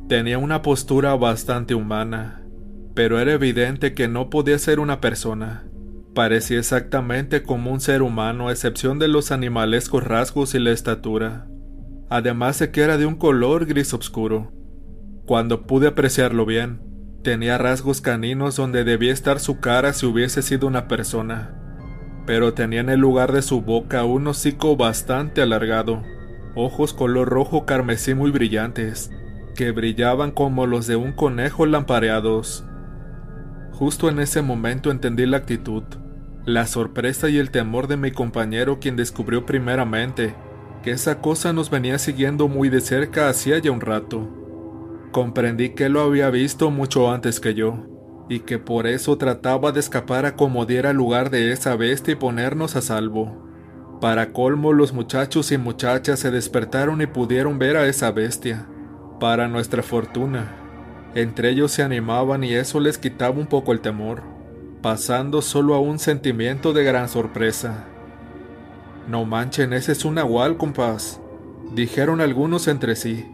tenía 0.07 0.37
una 0.37 0.61
postura 0.61 1.15
bastante 1.15 1.75
humana, 1.75 2.45
pero 2.93 3.19
era 3.19 3.33
evidente 3.33 3.93
que 3.93 4.07
no 4.07 4.29
podía 4.29 4.57
ser 4.57 4.79
una 4.79 5.01
persona. 5.01 5.67
Parecía 6.15 6.59
exactamente 6.59 7.43
como 7.43 7.73
un 7.73 7.81
ser 7.81 8.03
humano 8.03 8.47
a 8.47 8.53
excepción 8.53 8.99
de 8.99 9.09
los 9.09 9.33
animalescos 9.33 10.05
rasgos 10.05 10.55
y 10.55 10.59
la 10.59 10.71
estatura 10.71 11.49
además 12.09 12.59
de 12.59 12.71
que 12.71 12.81
era 12.81 12.97
de 12.97 13.05
un 13.05 13.15
color 13.15 13.65
gris 13.65 13.93
oscuro. 13.93 14.51
Cuando 15.25 15.67
pude 15.67 15.87
apreciarlo 15.87 16.45
bien, 16.45 16.81
tenía 17.23 17.57
rasgos 17.57 18.01
caninos 18.01 18.55
donde 18.55 18.83
debía 18.83 19.11
estar 19.11 19.39
su 19.39 19.59
cara 19.59 19.93
si 19.93 20.05
hubiese 20.05 20.41
sido 20.41 20.67
una 20.67 20.87
persona, 20.87 21.53
pero 22.25 22.53
tenía 22.53 22.79
en 22.79 22.89
el 22.89 22.99
lugar 22.99 23.33
de 23.33 23.41
su 23.41 23.61
boca 23.61 24.05
un 24.05 24.27
hocico 24.27 24.77
bastante 24.77 25.41
alargado, 25.41 26.03
ojos 26.55 26.93
color 26.93 27.27
rojo 27.27 27.65
carmesí 27.65 28.13
muy 28.13 28.31
brillantes, 28.31 29.11
que 29.55 29.71
brillaban 29.71 30.31
como 30.31 30.65
los 30.65 30.87
de 30.87 30.95
un 30.95 31.11
conejo 31.11 31.65
lampareados. 31.65 32.63
Justo 33.73 34.07
en 34.09 34.19
ese 34.19 34.41
momento 34.41 34.91
entendí 34.91 35.25
la 35.25 35.37
actitud, 35.37 35.83
la 36.45 36.65
sorpresa 36.65 37.29
y 37.29 37.37
el 37.37 37.51
temor 37.51 37.87
de 37.87 37.97
mi 37.97 38.11
compañero 38.11 38.79
quien 38.79 38.95
descubrió 38.95 39.45
primeramente 39.45 40.33
que 40.87 40.93
esa 40.93 41.19
cosa 41.19 41.51
nos 41.51 41.69
venía 41.69 41.99
siguiendo 41.99 42.47
muy 42.47 42.69
de 42.69 42.79
cerca 42.79 43.27
hacía 43.27 43.59
ya 43.59 43.71
un 43.71 43.81
rato. 43.81 44.25
Comprendí 45.11 45.71
que 45.71 45.89
lo 45.89 45.99
había 45.99 46.29
visto 46.29 46.71
mucho 46.71 47.11
antes 47.11 47.41
que 47.41 47.53
yo, 47.53 47.85
y 48.29 48.39
que 48.39 48.57
por 48.57 48.87
eso 48.87 49.17
trataba 49.17 49.73
de 49.73 49.81
escapar 49.81 50.25
a 50.25 50.37
como 50.37 50.65
diera 50.65 50.93
lugar 50.93 51.29
de 51.29 51.51
esa 51.51 51.75
bestia 51.75 52.13
y 52.13 52.15
ponernos 52.15 52.77
a 52.77 52.81
salvo. 52.81 53.49
Para 53.99 54.31
colmo 54.31 54.71
los 54.71 54.93
muchachos 54.93 55.51
y 55.51 55.57
muchachas 55.57 56.21
se 56.21 56.31
despertaron 56.31 57.01
y 57.01 57.07
pudieron 57.07 57.59
ver 57.59 57.75
a 57.75 57.85
esa 57.85 58.11
bestia. 58.11 58.65
Para 59.19 59.49
nuestra 59.49 59.83
fortuna, 59.83 60.55
entre 61.15 61.49
ellos 61.49 61.73
se 61.73 61.83
animaban 61.83 62.45
y 62.45 62.53
eso 62.53 62.79
les 62.79 62.97
quitaba 62.97 63.37
un 63.37 63.47
poco 63.47 63.73
el 63.73 63.81
temor, 63.81 64.23
pasando 64.81 65.41
solo 65.41 65.75
a 65.75 65.81
un 65.81 65.99
sentimiento 65.99 66.71
de 66.71 66.85
gran 66.85 67.09
sorpresa. 67.09 67.87
No 69.07 69.23
manchen, 69.23 69.71
ese 69.71 69.93
es 69.93 70.03
un 70.03 70.15
nahual, 70.15 70.57
compás, 70.57 71.21
dijeron 71.73 72.19
algunos 72.19 72.67
entre 72.67 72.97
sí. 72.97 73.25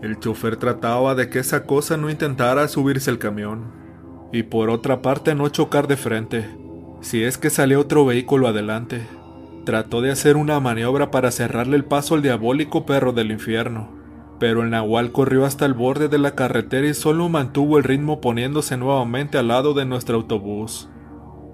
El 0.00 0.20
chofer 0.20 0.56
trataba 0.56 1.16
de 1.16 1.28
que 1.28 1.40
esa 1.40 1.64
cosa 1.66 1.96
no 1.96 2.10
intentara 2.10 2.68
subirse 2.68 3.10
al 3.10 3.18
camión, 3.18 3.72
y 4.32 4.44
por 4.44 4.70
otra 4.70 5.02
parte 5.02 5.34
no 5.34 5.48
chocar 5.48 5.88
de 5.88 5.96
frente, 5.96 6.48
si 7.00 7.24
es 7.24 7.38
que 7.38 7.50
salió 7.50 7.80
otro 7.80 8.04
vehículo 8.04 8.46
adelante. 8.46 9.06
Trató 9.64 10.00
de 10.00 10.12
hacer 10.12 10.36
una 10.36 10.60
maniobra 10.60 11.10
para 11.10 11.32
cerrarle 11.32 11.76
el 11.76 11.84
paso 11.84 12.14
al 12.14 12.22
diabólico 12.22 12.86
perro 12.86 13.12
del 13.12 13.32
infierno, 13.32 13.90
pero 14.38 14.62
el 14.62 14.70
nahual 14.70 15.10
corrió 15.10 15.44
hasta 15.44 15.66
el 15.66 15.74
borde 15.74 16.06
de 16.08 16.18
la 16.18 16.36
carretera 16.36 16.86
y 16.86 16.94
solo 16.94 17.28
mantuvo 17.28 17.78
el 17.78 17.84
ritmo 17.84 18.20
poniéndose 18.20 18.76
nuevamente 18.76 19.38
al 19.38 19.48
lado 19.48 19.74
de 19.74 19.86
nuestro 19.86 20.18
autobús. 20.18 20.88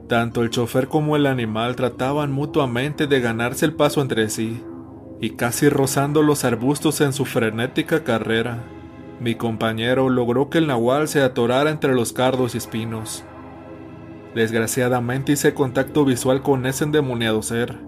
Tanto 0.08 0.42
el 0.42 0.50
chofer 0.50 0.88
como 0.88 1.16
el 1.16 1.26
animal 1.26 1.76
trataban 1.76 2.32
mutuamente 2.32 3.06
de 3.06 3.20
ganarse 3.20 3.64
el 3.64 3.74
paso 3.74 4.02
entre 4.02 4.28
sí, 4.28 4.62
y 5.20 5.30
casi 5.30 5.68
rozando 5.68 6.22
los 6.22 6.44
arbustos 6.44 7.00
en 7.00 7.12
su 7.12 7.24
frenética 7.24 8.04
carrera, 8.04 8.64
mi 9.20 9.36
compañero 9.36 10.08
logró 10.08 10.50
que 10.50 10.58
el 10.58 10.66
nahual 10.66 11.08
se 11.08 11.22
atorara 11.22 11.70
entre 11.70 11.94
los 11.94 12.12
cardos 12.12 12.54
y 12.54 12.58
espinos. 12.58 13.24
Desgraciadamente 14.34 15.32
hice 15.32 15.54
contacto 15.54 16.04
visual 16.04 16.42
con 16.42 16.66
ese 16.66 16.84
endemoniado 16.84 17.42
ser, 17.42 17.78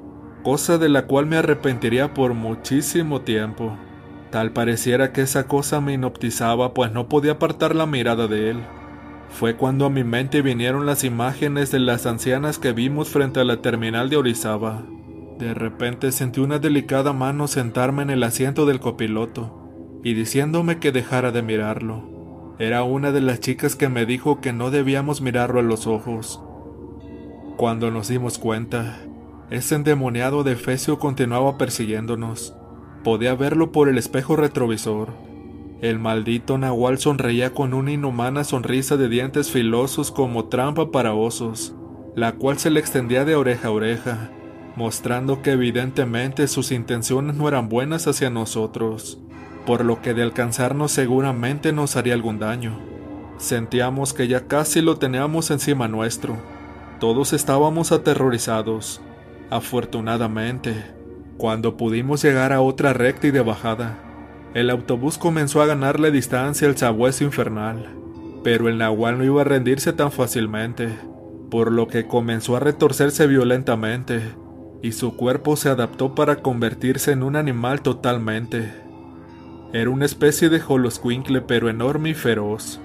cosa 0.43 0.79
de 0.79 0.89
la 0.89 1.07
cual 1.07 1.27
me 1.27 1.37
arrepentiría 1.37 2.15
por 2.15 2.35
muchísimo 2.35 3.23
tiempo, 3.23 3.77
Tal 4.35 4.51
pareciera 4.51 5.13
que 5.13 5.21
esa 5.21 5.47
cosa 5.47 5.81
me 5.81 5.93
hipnotizaba, 5.93 6.75
pues 6.75 6.91
no 6.91 7.09
podía 7.09 7.35
apartar 7.35 7.77
la 7.77 7.87
mirada 7.87 8.27
de 8.27 8.51
él. 8.51 8.67
Fue 9.35 9.57
cuando 9.57 9.87
a 9.87 9.91
mi 9.91 10.05
mente 10.05 10.43
vinieron 10.43 10.87
las 10.87 11.03
imágenes 11.03 11.73
de 11.73 11.81
las 11.81 12.07
ancianas 12.07 12.61
que 12.61 12.73
vimos 12.73 13.09
frente 13.09 13.41
a 13.41 13.45
la 13.45 13.61
terminal 13.61 14.09
de 14.09 14.17
Orizaba. 14.17 14.85
De 15.41 15.55
repente 15.55 16.13
sentí 16.13 16.39
una 16.39 16.61
delicada 16.61 17.13
mano 17.13 17.49
sentarme 17.49 18.05
en 18.05 18.11
el 18.11 18.23
asiento 18.23 18.65
del 18.65 18.79
copiloto 18.79 20.01
y 20.05 20.15
diciéndome 20.15 20.79
que 20.79 20.93
dejara 20.93 21.33
de 21.33 21.43
mirarlo. 21.43 22.55
Era 22.61 22.85
una 22.85 23.11
de 23.11 23.21
las 23.21 23.41
chicas 23.41 23.75
que 23.75 23.89
me 23.89 24.07
dijo 24.07 24.41
que 24.41 24.53
no 24.53 24.71
debíamos 24.71 25.21
mirarlo 25.21 25.59
a 25.59 25.65
los 25.65 25.89
ojos. 25.89 26.41
Cuando 27.57 27.91
nos 27.91 28.07
dimos 28.07 28.39
cuenta, 28.39 29.01
ese 29.51 29.75
endemoniado 29.75 30.45
de 30.45 30.53
Efesio 30.53 31.01
continuaba 31.01 31.59
persiguiéndonos. 31.59 32.55
Podía 33.03 33.35
verlo 33.35 33.73
por 33.73 33.89
el 33.89 33.99
espejo 33.99 34.37
retrovisor. 34.37 35.34
El 35.81 35.99
maldito 35.99 36.57
Nahual 36.57 36.99
sonreía 36.99 37.51
con 37.51 37.75
una 37.75 37.93
inhumana 37.93 38.45
sonrisa 38.45 38.97
de 38.97 39.09
dientes 39.09 39.51
filosos 39.51 40.11
como 40.11 40.47
trampa 40.47 40.91
para 40.91 41.15
osos, 41.15 41.75
la 42.15 42.33
cual 42.33 42.59
se 42.59 42.71
le 42.71 42.81
extendía 42.81 43.25
de 43.25 43.35
oreja 43.35 43.69
a 43.69 43.73
oreja, 43.73 44.31
mostrando 44.77 45.43
que 45.43 45.53
evidentemente 45.53 46.49
sus 46.49 46.71
intenciones 46.73 47.37
no 47.37 47.49
eran 47.49 47.69
buenas 47.69 48.07
hacia 48.07 48.31
nosotros, 48.31 49.19
por 49.67 49.85
lo 49.85 50.01
que 50.01 50.15
de 50.15 50.23
alcanzarnos 50.23 50.93
seguramente 50.93 51.73
nos 51.73 51.97
haría 51.97 52.15
algún 52.15 52.39
daño. 52.39 52.79
Sentíamos 53.39 54.13
que 54.15 54.29
ya 54.29 54.47
casi 54.47 54.81
lo 54.81 54.97
teníamos 54.97 55.51
encima 55.51 55.89
nuestro. 55.89 56.37
Todos 57.01 57.33
estábamos 57.33 57.91
aterrorizados. 57.91 59.01
Afortunadamente, 59.51 60.75
cuando 61.37 61.77
pudimos 61.77 62.23
llegar 62.23 62.53
a 62.53 62.61
otra 62.61 62.93
recta 62.93 63.27
y 63.27 63.33
de 63.33 63.41
bajada, 63.41 63.99
el 64.55 64.71
autobús 64.71 65.19
comenzó 65.19 65.61
a 65.63 65.67
ganarle 65.67 66.13
distancia 66.13 66.69
al 66.69 66.77
sabueso 66.77 67.25
infernal, 67.25 67.89
pero 68.45 68.69
el 68.69 68.79
nahual 68.79 69.19
no 69.19 69.25
iba 69.25 69.41
a 69.41 69.45
rendirse 69.45 69.93
tan 69.93 70.13
fácilmente, 70.13 70.91
por 71.51 71.73
lo 71.73 71.89
que 71.89 72.07
comenzó 72.07 72.57
a 72.57 72.61
retorcerse 72.61 73.27
violentamente, 73.27 74.23
y 74.81 74.93
su 74.93 75.17
cuerpo 75.17 75.57
se 75.57 75.71
adaptó 75.71 76.15
para 76.15 76.37
convertirse 76.37 77.11
en 77.11 77.25
un 77.25 77.35
animal 77.35 77.83
totalmente. 77.83 78.73
Era 79.73 79.91
una 79.91 80.05
especie 80.05 80.49
de 80.49 80.63
holoscuincle 80.67 81.41
pero 81.41 81.69
enorme 81.69 82.11
y 82.11 82.15
feroz. 82.15 82.81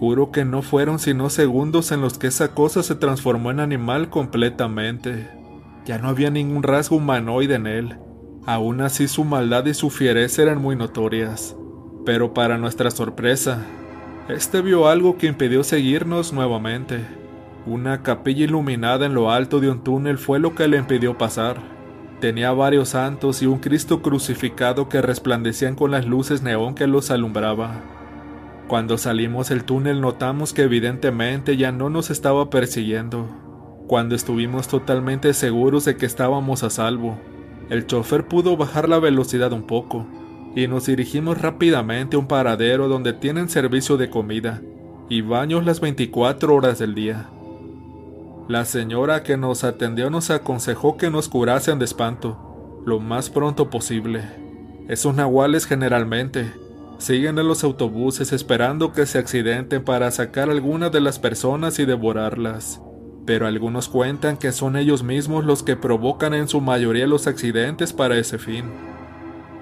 Juro 0.00 0.32
que 0.32 0.44
no 0.44 0.62
fueron 0.62 0.98
sino 0.98 1.30
segundos 1.30 1.92
en 1.92 2.00
los 2.00 2.18
que 2.18 2.26
esa 2.26 2.54
cosa 2.54 2.82
se 2.82 2.96
transformó 2.96 3.52
en 3.52 3.60
animal 3.60 4.10
completamente. 4.10 5.28
Ya 5.84 5.98
no 5.98 6.08
había 6.08 6.30
ningún 6.30 6.64
rasgo 6.64 6.96
humanoide 6.96 7.54
en 7.54 7.68
él. 7.68 7.98
Aún 8.44 8.80
así 8.80 9.06
su 9.06 9.22
maldad 9.22 9.66
y 9.66 9.74
su 9.74 9.88
fiereza 9.88 10.42
eran 10.42 10.60
muy 10.60 10.74
notorias. 10.74 11.56
Pero 12.04 12.34
para 12.34 12.58
nuestra 12.58 12.90
sorpresa, 12.90 13.64
este 14.28 14.62
vio 14.62 14.88
algo 14.88 15.16
que 15.16 15.28
impidió 15.28 15.62
seguirnos 15.62 16.32
nuevamente. 16.32 17.06
Una 17.66 18.02
capilla 18.02 18.44
iluminada 18.44 19.06
en 19.06 19.14
lo 19.14 19.30
alto 19.30 19.60
de 19.60 19.70
un 19.70 19.84
túnel 19.84 20.18
fue 20.18 20.40
lo 20.40 20.56
que 20.56 20.66
le 20.66 20.78
impidió 20.78 21.16
pasar. 21.16 21.58
Tenía 22.20 22.50
varios 22.50 22.90
santos 22.90 23.42
y 23.42 23.46
un 23.46 23.60
Cristo 23.60 24.02
crucificado 24.02 24.88
que 24.88 25.00
resplandecían 25.00 25.76
con 25.76 25.92
las 25.92 26.04
luces 26.04 26.42
neón 26.42 26.74
que 26.74 26.88
los 26.88 27.12
alumbraba. 27.12 27.80
Cuando 28.66 28.98
salimos 28.98 29.50
del 29.50 29.62
túnel 29.62 30.00
notamos 30.00 30.52
que 30.52 30.62
evidentemente 30.62 31.56
ya 31.56 31.70
no 31.70 31.90
nos 31.90 32.10
estaba 32.10 32.50
persiguiendo. 32.50 33.28
Cuando 33.86 34.16
estuvimos 34.16 34.66
totalmente 34.66 35.32
seguros 35.34 35.84
de 35.84 35.96
que 35.96 36.06
estábamos 36.06 36.64
a 36.64 36.70
salvo, 36.70 37.18
el 37.70 37.86
chofer 37.86 38.26
pudo 38.26 38.56
bajar 38.56 38.88
la 38.88 38.98
velocidad 38.98 39.52
un 39.52 39.62
poco 39.62 40.06
y 40.54 40.66
nos 40.66 40.86
dirigimos 40.86 41.40
rápidamente 41.40 42.16
a 42.16 42.18
un 42.18 42.26
paradero 42.26 42.88
donde 42.88 43.12
tienen 43.12 43.48
servicio 43.48 43.96
de 43.96 44.10
comida 44.10 44.62
y 45.08 45.22
baños 45.22 45.64
las 45.64 45.80
24 45.80 46.54
horas 46.54 46.78
del 46.78 46.94
día. 46.94 47.28
La 48.48 48.64
señora 48.64 49.22
que 49.22 49.36
nos 49.36 49.64
atendió 49.64 50.10
nos 50.10 50.30
aconsejó 50.30 50.96
que 50.96 51.10
nos 51.10 51.28
curasen 51.28 51.78
de 51.78 51.84
espanto 51.84 52.82
lo 52.84 52.98
más 52.98 53.30
pronto 53.30 53.70
posible. 53.70 54.24
Esos 54.88 55.14
nahuales 55.14 55.66
generalmente 55.66 56.52
siguen 56.98 57.38
en 57.38 57.48
los 57.48 57.64
autobuses 57.64 58.32
esperando 58.32 58.92
que 58.92 59.06
se 59.06 59.18
accidenten 59.18 59.84
para 59.84 60.10
sacar 60.10 60.50
alguna 60.50 60.90
de 60.90 61.00
las 61.00 61.18
personas 61.18 61.78
y 61.78 61.84
devorarlas. 61.84 62.80
Pero 63.24 63.46
algunos 63.46 63.88
cuentan 63.88 64.36
que 64.36 64.52
son 64.52 64.76
ellos 64.76 65.02
mismos 65.02 65.44
los 65.44 65.62
que 65.62 65.76
provocan 65.76 66.34
en 66.34 66.48
su 66.48 66.60
mayoría 66.60 67.06
los 67.06 67.26
accidentes 67.26 67.92
para 67.92 68.16
ese 68.18 68.38
fin. 68.38 68.64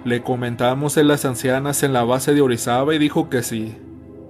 Le 0.04 0.22
comentamos 0.22 0.96
en 0.96 1.08
las 1.08 1.26
ancianas 1.26 1.82
en 1.82 1.92
la 1.92 2.04
base 2.04 2.32
de 2.32 2.40
Orizaba 2.40 2.94
y 2.94 2.98
dijo 2.98 3.28
que 3.28 3.42
sí, 3.42 3.76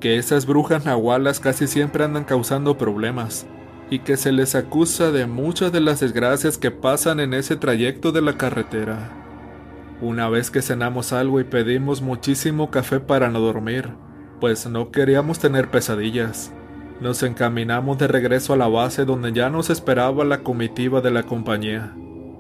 que 0.01 0.17
esas 0.17 0.47
brujas 0.47 0.85
nahualas 0.85 1.39
casi 1.39 1.69
siempre 1.69 2.03
andan 2.03 2.25
causando 2.25 2.77
problemas, 2.77 3.47
y 3.89 4.01
que 4.01 4.17
se 4.17 4.33
les 4.33 4.57
acusa 4.57 5.13
de 5.13 5.27
muchas 5.27 5.71
de 5.71 5.81
las 5.81 6.01
desgracias 6.01 6.59
que 6.59 6.73
pasan 6.73 7.21
en 7.21 7.35
ese 7.35 7.55
trayecto 7.55 8.11
de 8.11 8.23
la 8.23 8.37
carretera. 8.37 9.13
Una 10.01 10.29
vez 10.29 10.51
que 10.51 10.63
cenamos 10.63 11.13
algo 11.13 11.41
y 11.41 11.45
pedimos 11.45 12.03
muchísimo 12.03 12.71
café 12.71 12.99
para 12.99 13.29
no 13.29 13.39
dormir, 13.39 13.91
pues 14.41 14.67
no 14.67 14.91
queríamos 14.91 15.39
tener 15.39 15.71
pesadillas, 15.71 16.53
nos 17.01 17.23
encaminamos 17.23 17.99
de 17.99 18.09
regreso 18.09 18.53
a 18.53 18.57
la 18.57 18.69
base 18.69 19.05
donde 19.05 19.33
ya 19.33 19.49
nos 19.49 19.71
esperaba 19.71 20.25
la 20.25 20.41
comitiva 20.41 21.01
de 21.01 21.11
la 21.11 21.23
compañía, 21.23 21.95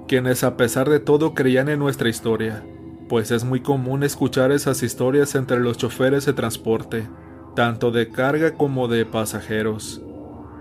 quienes 0.06 0.44
a 0.44 0.56
pesar 0.56 0.90
de 0.90 1.00
todo 1.00 1.34
creían 1.34 1.68
en 1.68 1.78
nuestra 1.78 2.08
historia, 2.08 2.62
pues 3.08 3.30
es 3.30 3.42
muy 3.44 3.60
común 3.60 4.02
escuchar 4.02 4.52
esas 4.52 4.82
historias 4.82 5.34
entre 5.34 5.60
los 5.60 5.78
choferes 5.78 6.26
de 6.26 6.34
transporte, 6.34 7.08
tanto 7.56 7.90
de 7.90 8.08
carga 8.10 8.52
como 8.52 8.86
de 8.86 9.06
pasajeros. 9.06 10.02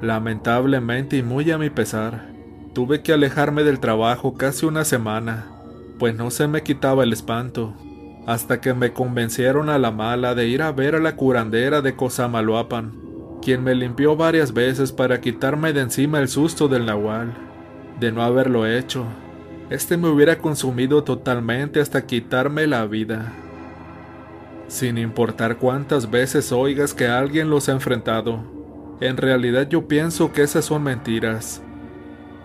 Lamentablemente 0.02 1.18
y 1.18 1.24
muy 1.24 1.52
a 1.52 1.58
mi 1.58 1.70
pesar, 1.70 2.30
tuve 2.74 3.02
que 3.02 3.12
alejarme 3.12 3.64
del 3.64 3.80
trabajo 3.80 4.36
casi 4.36 4.66
una 4.66 4.86
semana, 4.86 5.48
pues 6.00 6.16
no 6.16 6.32
se 6.32 6.48
me 6.48 6.64
quitaba 6.64 7.04
el 7.04 7.12
espanto, 7.12 7.76
hasta 8.26 8.62
que 8.62 8.74
me 8.74 8.94
convencieron 8.94 9.70
a 9.70 9.78
la 9.78 9.92
mala 9.92 10.36
de 10.36 10.48
ir 10.48 10.62
a 10.62 10.72
ver 10.72 10.96
a 10.96 11.00
la 11.00 11.18
curandera 11.18 11.82
de 11.82 11.96
Cosamaloapan, 11.96 13.09
quien 13.42 13.64
me 13.64 13.76
limpió 13.76 14.16
varias 14.16 14.54
veces 14.54 14.92
para 14.92 15.22
quitarme 15.22 15.74
de 15.74 15.82
encima 15.82 16.20
el 16.20 16.28
susto 16.28 16.68
del 16.68 16.86
nahual. 16.86 17.34
De 18.00 18.12
no 18.12 18.24
haberlo 18.24 18.66
hecho, 18.66 19.06
este 19.70 19.98
me 19.98 20.10
hubiera 20.10 20.38
consumido 20.38 21.04
totalmente 21.04 21.80
hasta 21.80 22.06
quitarme 22.06 22.68
la 22.68 22.86
vida. 22.86 23.34
Sin 24.68 24.98
importar 24.98 25.58
cuántas 25.58 26.10
veces 26.10 26.52
oigas 26.52 26.94
que 26.94 27.08
alguien 27.08 27.50
los 27.50 27.70
ha 27.70 27.74
enfrentado, 27.74 28.44
en 29.02 29.18
realidad 29.18 29.68
yo 29.70 29.88
pienso 29.88 30.32
que 30.32 30.44
esas 30.44 30.66
son 30.66 30.84
mentiras. 30.84 31.62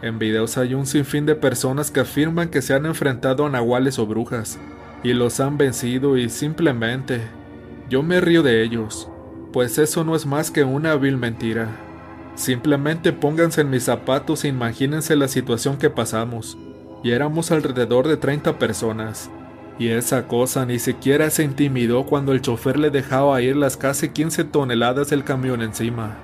En 0.03 0.19
videos 0.19 0.59
hay 0.59 0.75
un 0.75 0.87
sinfín 0.87 1.27
de 1.27 1.35
personas 1.35 1.91
que 1.91 2.01
afirman 2.01 2.49
que 2.49 2.63
se 2.63 2.75
han 2.75 2.87
enfrentado 2.87 3.47
a 3.47 3.51
nahuales 3.51 3.99
o 3.99 4.07
brujas, 4.07 4.59
y 5.03 5.13
los 5.13 5.41
han 5.41 5.57
vencido 5.57 6.17
y 6.17 6.29
simplemente 6.29 7.23
yo 7.89 8.03
me 8.03 8.21
río 8.21 8.43
de 8.43 8.63
ellos, 8.63 9.09
pues 9.55 9.79
eso 9.79 10.05
no 10.05 10.15
es 10.15 10.27
más 10.27 10.51
que 10.51 10.65
una 10.65 10.97
vil 10.97 11.17
mentira. 11.17 11.69
Simplemente 12.35 13.15
pónganse 13.15 13.63
en 13.63 13.71
mis 13.71 13.85
zapatos 13.85 14.45
e 14.45 14.49
imagínense 14.49 15.17
la 15.17 15.29
situación 15.29 15.79
que 15.79 15.89
pasamos, 15.89 16.59
y 17.03 17.13
éramos 17.13 17.51
alrededor 17.51 18.07
de 18.07 18.19
30 18.19 18.59
personas. 18.59 19.31
Y 19.79 19.89
esa 19.89 20.29
cosa 20.29 20.67
ni 20.67 20.79
siquiera 20.79 21.31
se 21.31 21.45
intimidó 21.45 22.05
cuando 22.05 22.33
el 22.33 22.43
chofer 22.43 22.79
le 22.79 22.91
dejaba 22.91 23.41
ir 23.41 23.57
las 23.57 23.79
casi 23.79 24.11
15 24.11 24.45
toneladas 24.45 25.09
del 25.09 25.25
camión 25.25 25.63
encima 25.63 26.19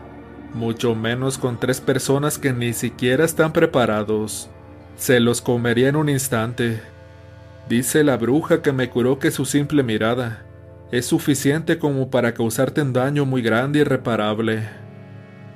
mucho 0.55 0.95
menos 0.95 1.39
con 1.39 1.59
tres 1.59 1.81
personas 1.81 2.39
que 2.39 2.53
ni 2.53 2.73
siquiera 2.73 3.25
están 3.25 3.53
preparados. 3.53 4.51
Se 4.97 5.21
los 5.21 5.41
comería 5.41 5.89
en 5.89 5.97
un 5.97 6.09
instante. 6.09 6.81
Dice 7.69 8.05
la 8.05 8.17
bruja 8.17 8.63
que 8.63 8.73
me 8.73 8.91
curó 8.91 9.19
que 9.19 9.31
su 9.31 9.45
simple 9.45 9.83
mirada 9.83 10.45
es 10.93 11.07
suficiente 11.07 11.79
como 11.79 12.11
para 12.11 12.35
causarte 12.35 12.83
un 12.83 12.93
daño 12.93 13.25
muy 13.25 13.43
grande 13.43 13.79
y 13.79 13.83
irreparable. 13.83 14.69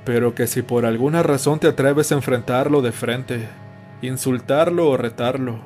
Pero 0.04 0.34
que 0.34 0.46
si 0.46 0.62
por 0.62 0.86
alguna 0.86 1.22
razón 1.22 1.58
te 1.58 1.66
atreves 1.66 2.12
a 2.12 2.14
enfrentarlo 2.14 2.82
de 2.82 2.92
frente, 2.92 3.48
insultarlo 4.00 4.88
o 4.88 4.96
retarlo, 4.96 5.58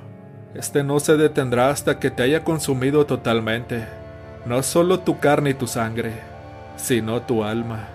este 0.55 0.85
no 0.85 1.01
se 1.01 1.17
detendrá 1.17 1.69
hasta 1.69 1.99
que 1.99 2.11
te 2.11 2.23
haya 2.23 2.45
consumido 2.45 3.05
totalmente, 3.05 3.85
no 4.47 4.63
solo 4.63 5.01
tu 5.01 5.19
carne 5.19 5.51
y 5.51 5.55
tu 5.55 5.67
sangre, 5.67 6.13
sino 6.77 7.21
tu 7.23 7.45
alma. 7.45 7.89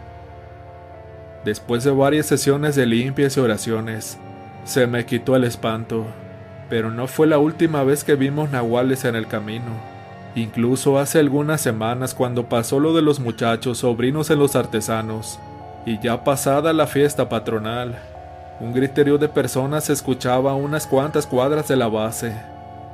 Después 1.44 1.84
de 1.84 1.92
varias 1.92 2.28
sesiones 2.28 2.76
de 2.76 2.86
limpias 2.86 3.36
y 3.36 3.40
oraciones, 3.40 4.20
se 4.64 4.86
me 4.86 5.06
quitó 5.06 5.36
el 5.36 5.44
espanto, 5.44 6.06
pero 6.70 6.92
no 6.92 7.08
fue 7.08 7.26
la 7.26 7.40
última 7.40 7.84
vez 7.84 8.04
que 8.04 8.16
vimos 8.16 8.52
nahuales 8.52 9.06
en 9.06 9.16
el 9.16 9.28
camino. 9.28 9.93
Incluso 10.36 10.98
hace 10.98 11.20
algunas 11.20 11.62
semanas 11.62 12.16
cuando 12.16 12.50
pasó 12.50 12.80
lo 12.80 12.94
de 12.94 13.04
los 13.04 13.20
muchachos 13.20 13.80
sobrinos 13.80 14.28
de 14.28 14.36
los 14.36 14.56
artesanos, 14.56 15.40
y 15.86 16.00
ya 16.00 16.24
pasada 16.24 16.74
la 16.74 16.88
fiesta 16.88 17.30
patronal, 17.30 18.00
un 18.60 18.74
griterío 18.74 19.20
de 19.20 19.30
personas 19.30 19.86
se 19.86 19.94
escuchaba 19.94 20.52
a 20.52 20.56
unas 20.56 20.88
cuantas 20.88 21.28
cuadras 21.28 21.68
de 21.68 21.76
la 21.76 21.88
base, 21.88 22.34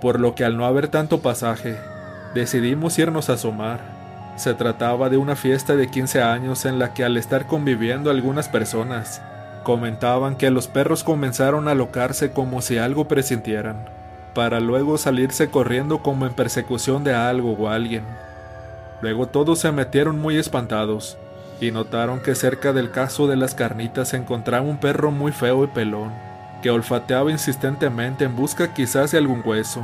por 0.02 0.20
lo 0.20 0.36
que 0.36 0.44
al 0.44 0.58
no 0.58 0.66
haber 0.66 0.90
tanto 0.90 1.22
pasaje, 1.22 1.78
decidimos 2.34 2.98
irnos 3.00 3.30
a 3.30 3.34
asomar. 3.34 3.80
Se 4.36 4.54
trataba 4.54 5.10
de 5.10 5.18
una 5.18 5.36
fiesta 5.36 5.76
de 5.76 5.90
15 5.90 6.22
años 6.22 6.66
en 6.66 6.80
la 6.80 6.94
que 6.94 7.04
al 7.04 7.18
estar 7.18 7.46
conviviendo 7.46 8.10
algunas 8.10 8.50
personas, 8.50 9.22
comentaban 9.64 10.36
que 10.36 10.50
los 10.50 10.68
perros 10.68 11.04
comenzaron 11.04 11.68
a 11.68 11.72
alocarse 11.72 12.32
como 12.32 12.62
si 12.62 12.78
algo 12.78 13.08
presintieran, 13.08 13.86
para 14.34 14.60
luego 14.60 14.98
salirse 14.98 15.50
corriendo 15.50 16.00
como 16.00 16.26
en 16.26 16.34
persecución 16.34 17.04
de 17.04 17.14
algo 17.14 17.54
o 17.54 17.70
alguien. 17.70 18.04
Luego 19.02 19.28
todos 19.28 19.60
se 19.60 19.72
metieron 19.72 20.20
muy 20.20 20.38
espantados 20.38 21.18
y 21.62 21.72
notaron 21.72 22.20
que 22.20 22.36
cerca 22.36 22.74
del 22.74 22.92
caso 22.92 23.28
de 23.28 23.36
las 23.36 23.56
carnitas 23.56 24.10
se 24.10 24.18
encontraba 24.18 24.66
un 24.66 24.78
perro 24.78 25.12
muy 25.12 25.32
feo 25.32 25.64
y 25.64 25.68
pelón, 25.68 26.12
que 26.62 26.70
olfateaba 26.70 27.32
insistentemente 27.32 28.26
en 28.26 28.36
busca 28.36 28.74
quizás 28.74 29.12
de 29.12 29.18
algún 29.18 29.42
hueso, 29.46 29.84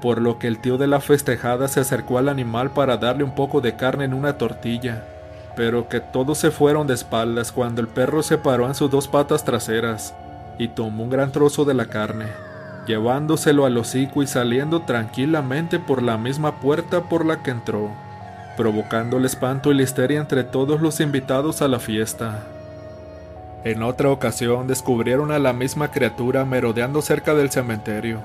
por 0.00 0.20
lo 0.20 0.38
que 0.38 0.46
el 0.46 0.58
tío 0.58 0.76
de 0.76 0.86
la 0.86 1.00
festejada 1.00 1.68
se 1.68 1.80
acercó 1.80 2.18
al 2.18 2.28
animal 2.28 2.70
para 2.70 2.96
darle 2.96 3.24
un 3.24 3.34
poco 3.34 3.60
de 3.60 3.76
carne 3.76 4.04
en 4.04 4.14
una 4.14 4.36
tortilla, 4.38 5.04
pero 5.56 5.88
que 5.88 6.00
todos 6.00 6.38
se 6.38 6.50
fueron 6.50 6.86
de 6.86 6.94
espaldas 6.94 7.52
cuando 7.52 7.80
el 7.80 7.88
perro 7.88 8.22
se 8.22 8.38
paró 8.38 8.66
en 8.66 8.74
sus 8.74 8.90
dos 8.90 9.08
patas 9.08 9.44
traseras 9.44 10.14
y 10.58 10.68
tomó 10.68 11.04
un 11.04 11.10
gran 11.10 11.32
trozo 11.32 11.64
de 11.64 11.74
la 11.74 11.86
carne, 11.86 12.26
llevándoselo 12.86 13.66
al 13.66 13.76
hocico 13.76 14.22
y 14.22 14.26
saliendo 14.26 14.82
tranquilamente 14.82 15.78
por 15.78 16.02
la 16.02 16.18
misma 16.18 16.60
puerta 16.60 17.02
por 17.02 17.24
la 17.24 17.42
que 17.42 17.50
entró 17.50 17.90
provocando 18.56 19.18
el 19.18 19.24
espanto 19.24 19.70
y 19.70 19.74
la 19.74 19.82
histeria 19.82 20.20
entre 20.20 20.44
todos 20.44 20.80
los 20.80 21.00
invitados 21.00 21.62
a 21.62 21.68
la 21.68 21.80
fiesta. 21.80 22.46
En 23.64 23.82
otra 23.82 24.10
ocasión 24.10 24.66
descubrieron 24.66 25.30
a 25.32 25.38
la 25.38 25.52
misma 25.52 25.90
criatura 25.90 26.44
merodeando 26.44 27.02
cerca 27.02 27.34
del 27.34 27.50
cementerio. 27.50 28.20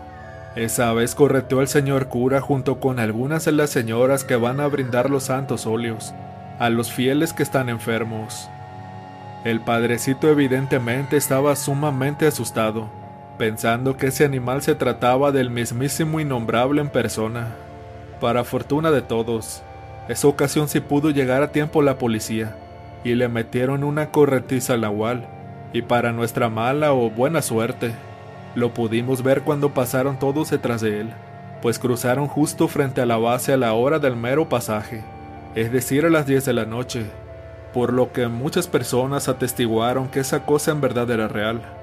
Esa 0.56 0.92
vez 0.94 1.16
correteó 1.16 1.62
el 1.62 1.68
señor 1.68 2.08
cura 2.08 2.42
junto 2.42 2.80
con 2.80 3.00
algunas 3.00 3.46
de 3.46 3.54
las 3.54 3.70
señoras 3.70 4.24
que 4.24 4.36
van 4.36 4.60
a 4.60 4.68
brindar 4.68 5.10
los 5.10 5.24
santos 5.24 5.66
óleos 5.66 6.14
a 6.60 6.70
los 6.70 6.92
fieles 6.92 7.32
que 7.32 7.44
están 7.44 7.70
enfermos. 7.70 8.50
El 9.46 9.62
padrecito 9.62 10.28
evidentemente 10.28 11.16
estaba 11.16 11.56
sumamente 11.56 12.28
asustado, 12.28 12.90
pensando 13.40 13.96
que 13.96 14.08
ese 14.08 14.26
animal 14.26 14.62
se 14.62 14.76
trataba 14.76 15.32
del 15.32 15.50
mismísimo 15.50 16.20
innombrable 16.20 16.82
en 16.82 16.90
persona. 16.90 17.56
Para 18.20 18.44
fortuna 18.44 18.92
de 18.92 19.02
todos, 19.02 19.64
esa 20.10 20.28
ocasión 20.28 20.68
sí 20.68 20.82
pudo 20.82 21.10
llegar 21.10 21.42
a 21.42 21.54
tiempo 21.54 21.82
la 21.82 21.98
policía, 21.98 22.58
y 23.06 23.16
le 23.16 23.30
metieron 23.30 23.86
una 23.86 24.12
corretiza 24.12 24.74
al 24.74 24.82
nahual, 24.82 25.26
y 25.72 25.84
para 25.84 26.12
nuestra 26.12 26.50
mala 26.50 26.92
o 26.92 27.10
buena 27.10 27.42
suerte, 27.42 27.94
lo 28.56 28.74
pudimos 28.74 29.24
ver 29.24 29.44
cuando 29.44 29.74
pasaron 29.74 30.20
todos 30.20 30.50
detrás 30.50 30.82
de 30.82 31.00
él, 31.00 31.10
pues 31.62 31.80
cruzaron 31.80 32.28
justo 32.28 32.68
frente 32.68 33.00
a 33.00 33.06
la 33.06 33.16
base 33.16 33.54
a 33.54 33.58
la 33.58 33.72
hora 33.72 34.00
del 34.00 34.18
mero 34.18 34.50
pasaje, 34.50 35.02
es 35.56 35.72
decir 35.72 36.06
a 36.06 36.10
las 36.10 36.28
10 36.28 36.44
de 36.44 36.54
la 36.54 36.66
noche, 36.66 37.06
por 37.74 37.94
lo 37.94 38.12
que 38.12 38.28
muchas 38.28 38.68
personas 38.68 39.30
atestiguaron 39.30 40.10
que 40.10 40.20
esa 40.20 40.46
cosa 40.46 40.72
en 40.72 40.82
verdad 40.82 41.10
era 41.10 41.30
real. 41.30 41.79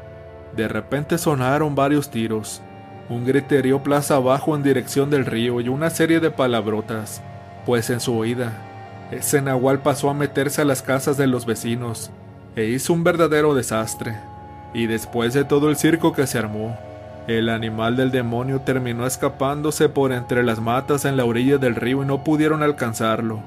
De 0.57 0.69
repente 0.69 1.19
sonaron 1.19 1.75
varios 1.75 2.11
tiros, 2.11 2.63
un 3.09 3.25
griterío 3.25 3.83
plaza 3.83 4.17
abajo 4.17 4.57
en 4.57 4.63
dirección 4.63 5.11
del 5.11 5.27
río 5.27 5.61
y 5.61 5.69
una 5.69 5.91
serie 5.91 6.19
de 6.19 6.31
palabrotas, 6.31 7.23
pues 7.65 7.91
en 7.91 8.01
su 8.01 8.17
huida, 8.17 8.53
ese 9.11 9.41
nahual 9.41 9.81
pasó 9.81 10.11
a 10.11 10.15
meterse 10.15 10.63
a 10.63 10.65
las 10.65 10.83
casas 10.83 11.17
de 11.17 11.29
los 11.29 11.47
vecinos 11.47 12.11
e 12.57 12.65
hizo 12.65 12.93
un 12.93 13.05
verdadero 13.05 13.55
desastre. 13.55 14.17
Y 14.75 14.87
después 14.87 15.33
de 15.33 15.45
todo 15.45 15.71
el 15.71 15.77
circo 15.77 16.13
que 16.13 16.27
se 16.27 16.39
armó, 16.39 16.77
el 17.29 17.49
animal 17.49 17.97
del 17.97 18.11
demonio 18.11 18.61
terminó 18.61 19.07
escapándose 19.07 19.89
por 19.89 20.13
entre 20.13 20.43
las 20.43 20.61
matas 20.61 21.05
en 21.05 21.17
la 21.17 21.25
orilla 21.25 21.59
del 21.59 21.77
río 21.77 22.03
y 22.03 22.07
no 22.07 22.25
pudieron 22.25 22.63
alcanzarlo. 22.63 23.41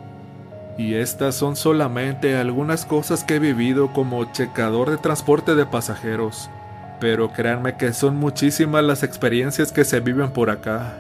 Y 0.78 0.96
estas 0.96 1.36
son 1.36 1.58
solamente 1.58 2.38
algunas 2.38 2.86
cosas 2.86 3.26
que 3.26 3.36
he 3.36 3.40
vivido 3.40 3.92
como 3.92 4.32
checador 4.32 4.90
de 4.90 4.98
transporte 4.98 5.56
de 5.56 5.66
pasajeros. 5.66 6.50
Pero 7.00 7.32
créanme 7.32 7.78
que 7.78 7.94
son 7.94 8.18
muchísimas 8.18 8.84
las 8.84 9.04
experiencias 9.04 9.72
que 9.72 9.86
se 9.86 10.00
viven 10.00 10.32
por 10.32 10.50
acá. 10.50 10.94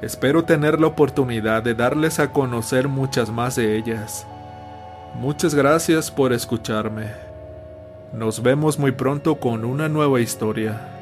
Espero 0.00 0.44
tener 0.44 0.80
la 0.80 0.88
oportunidad 0.88 1.62
de 1.62 1.74
darles 1.74 2.18
a 2.18 2.30
conocer 2.30 2.88
muchas 2.88 3.30
más 3.30 3.56
de 3.56 3.76
ellas. 3.76 4.26
Muchas 5.14 5.54
gracias 5.54 6.10
por 6.10 6.32
escucharme. 6.32 7.06
Nos 8.12 8.42
vemos 8.42 8.78
muy 8.78 8.92
pronto 8.92 9.36
con 9.36 9.64
una 9.64 9.88
nueva 9.88 10.20
historia. 10.20 10.93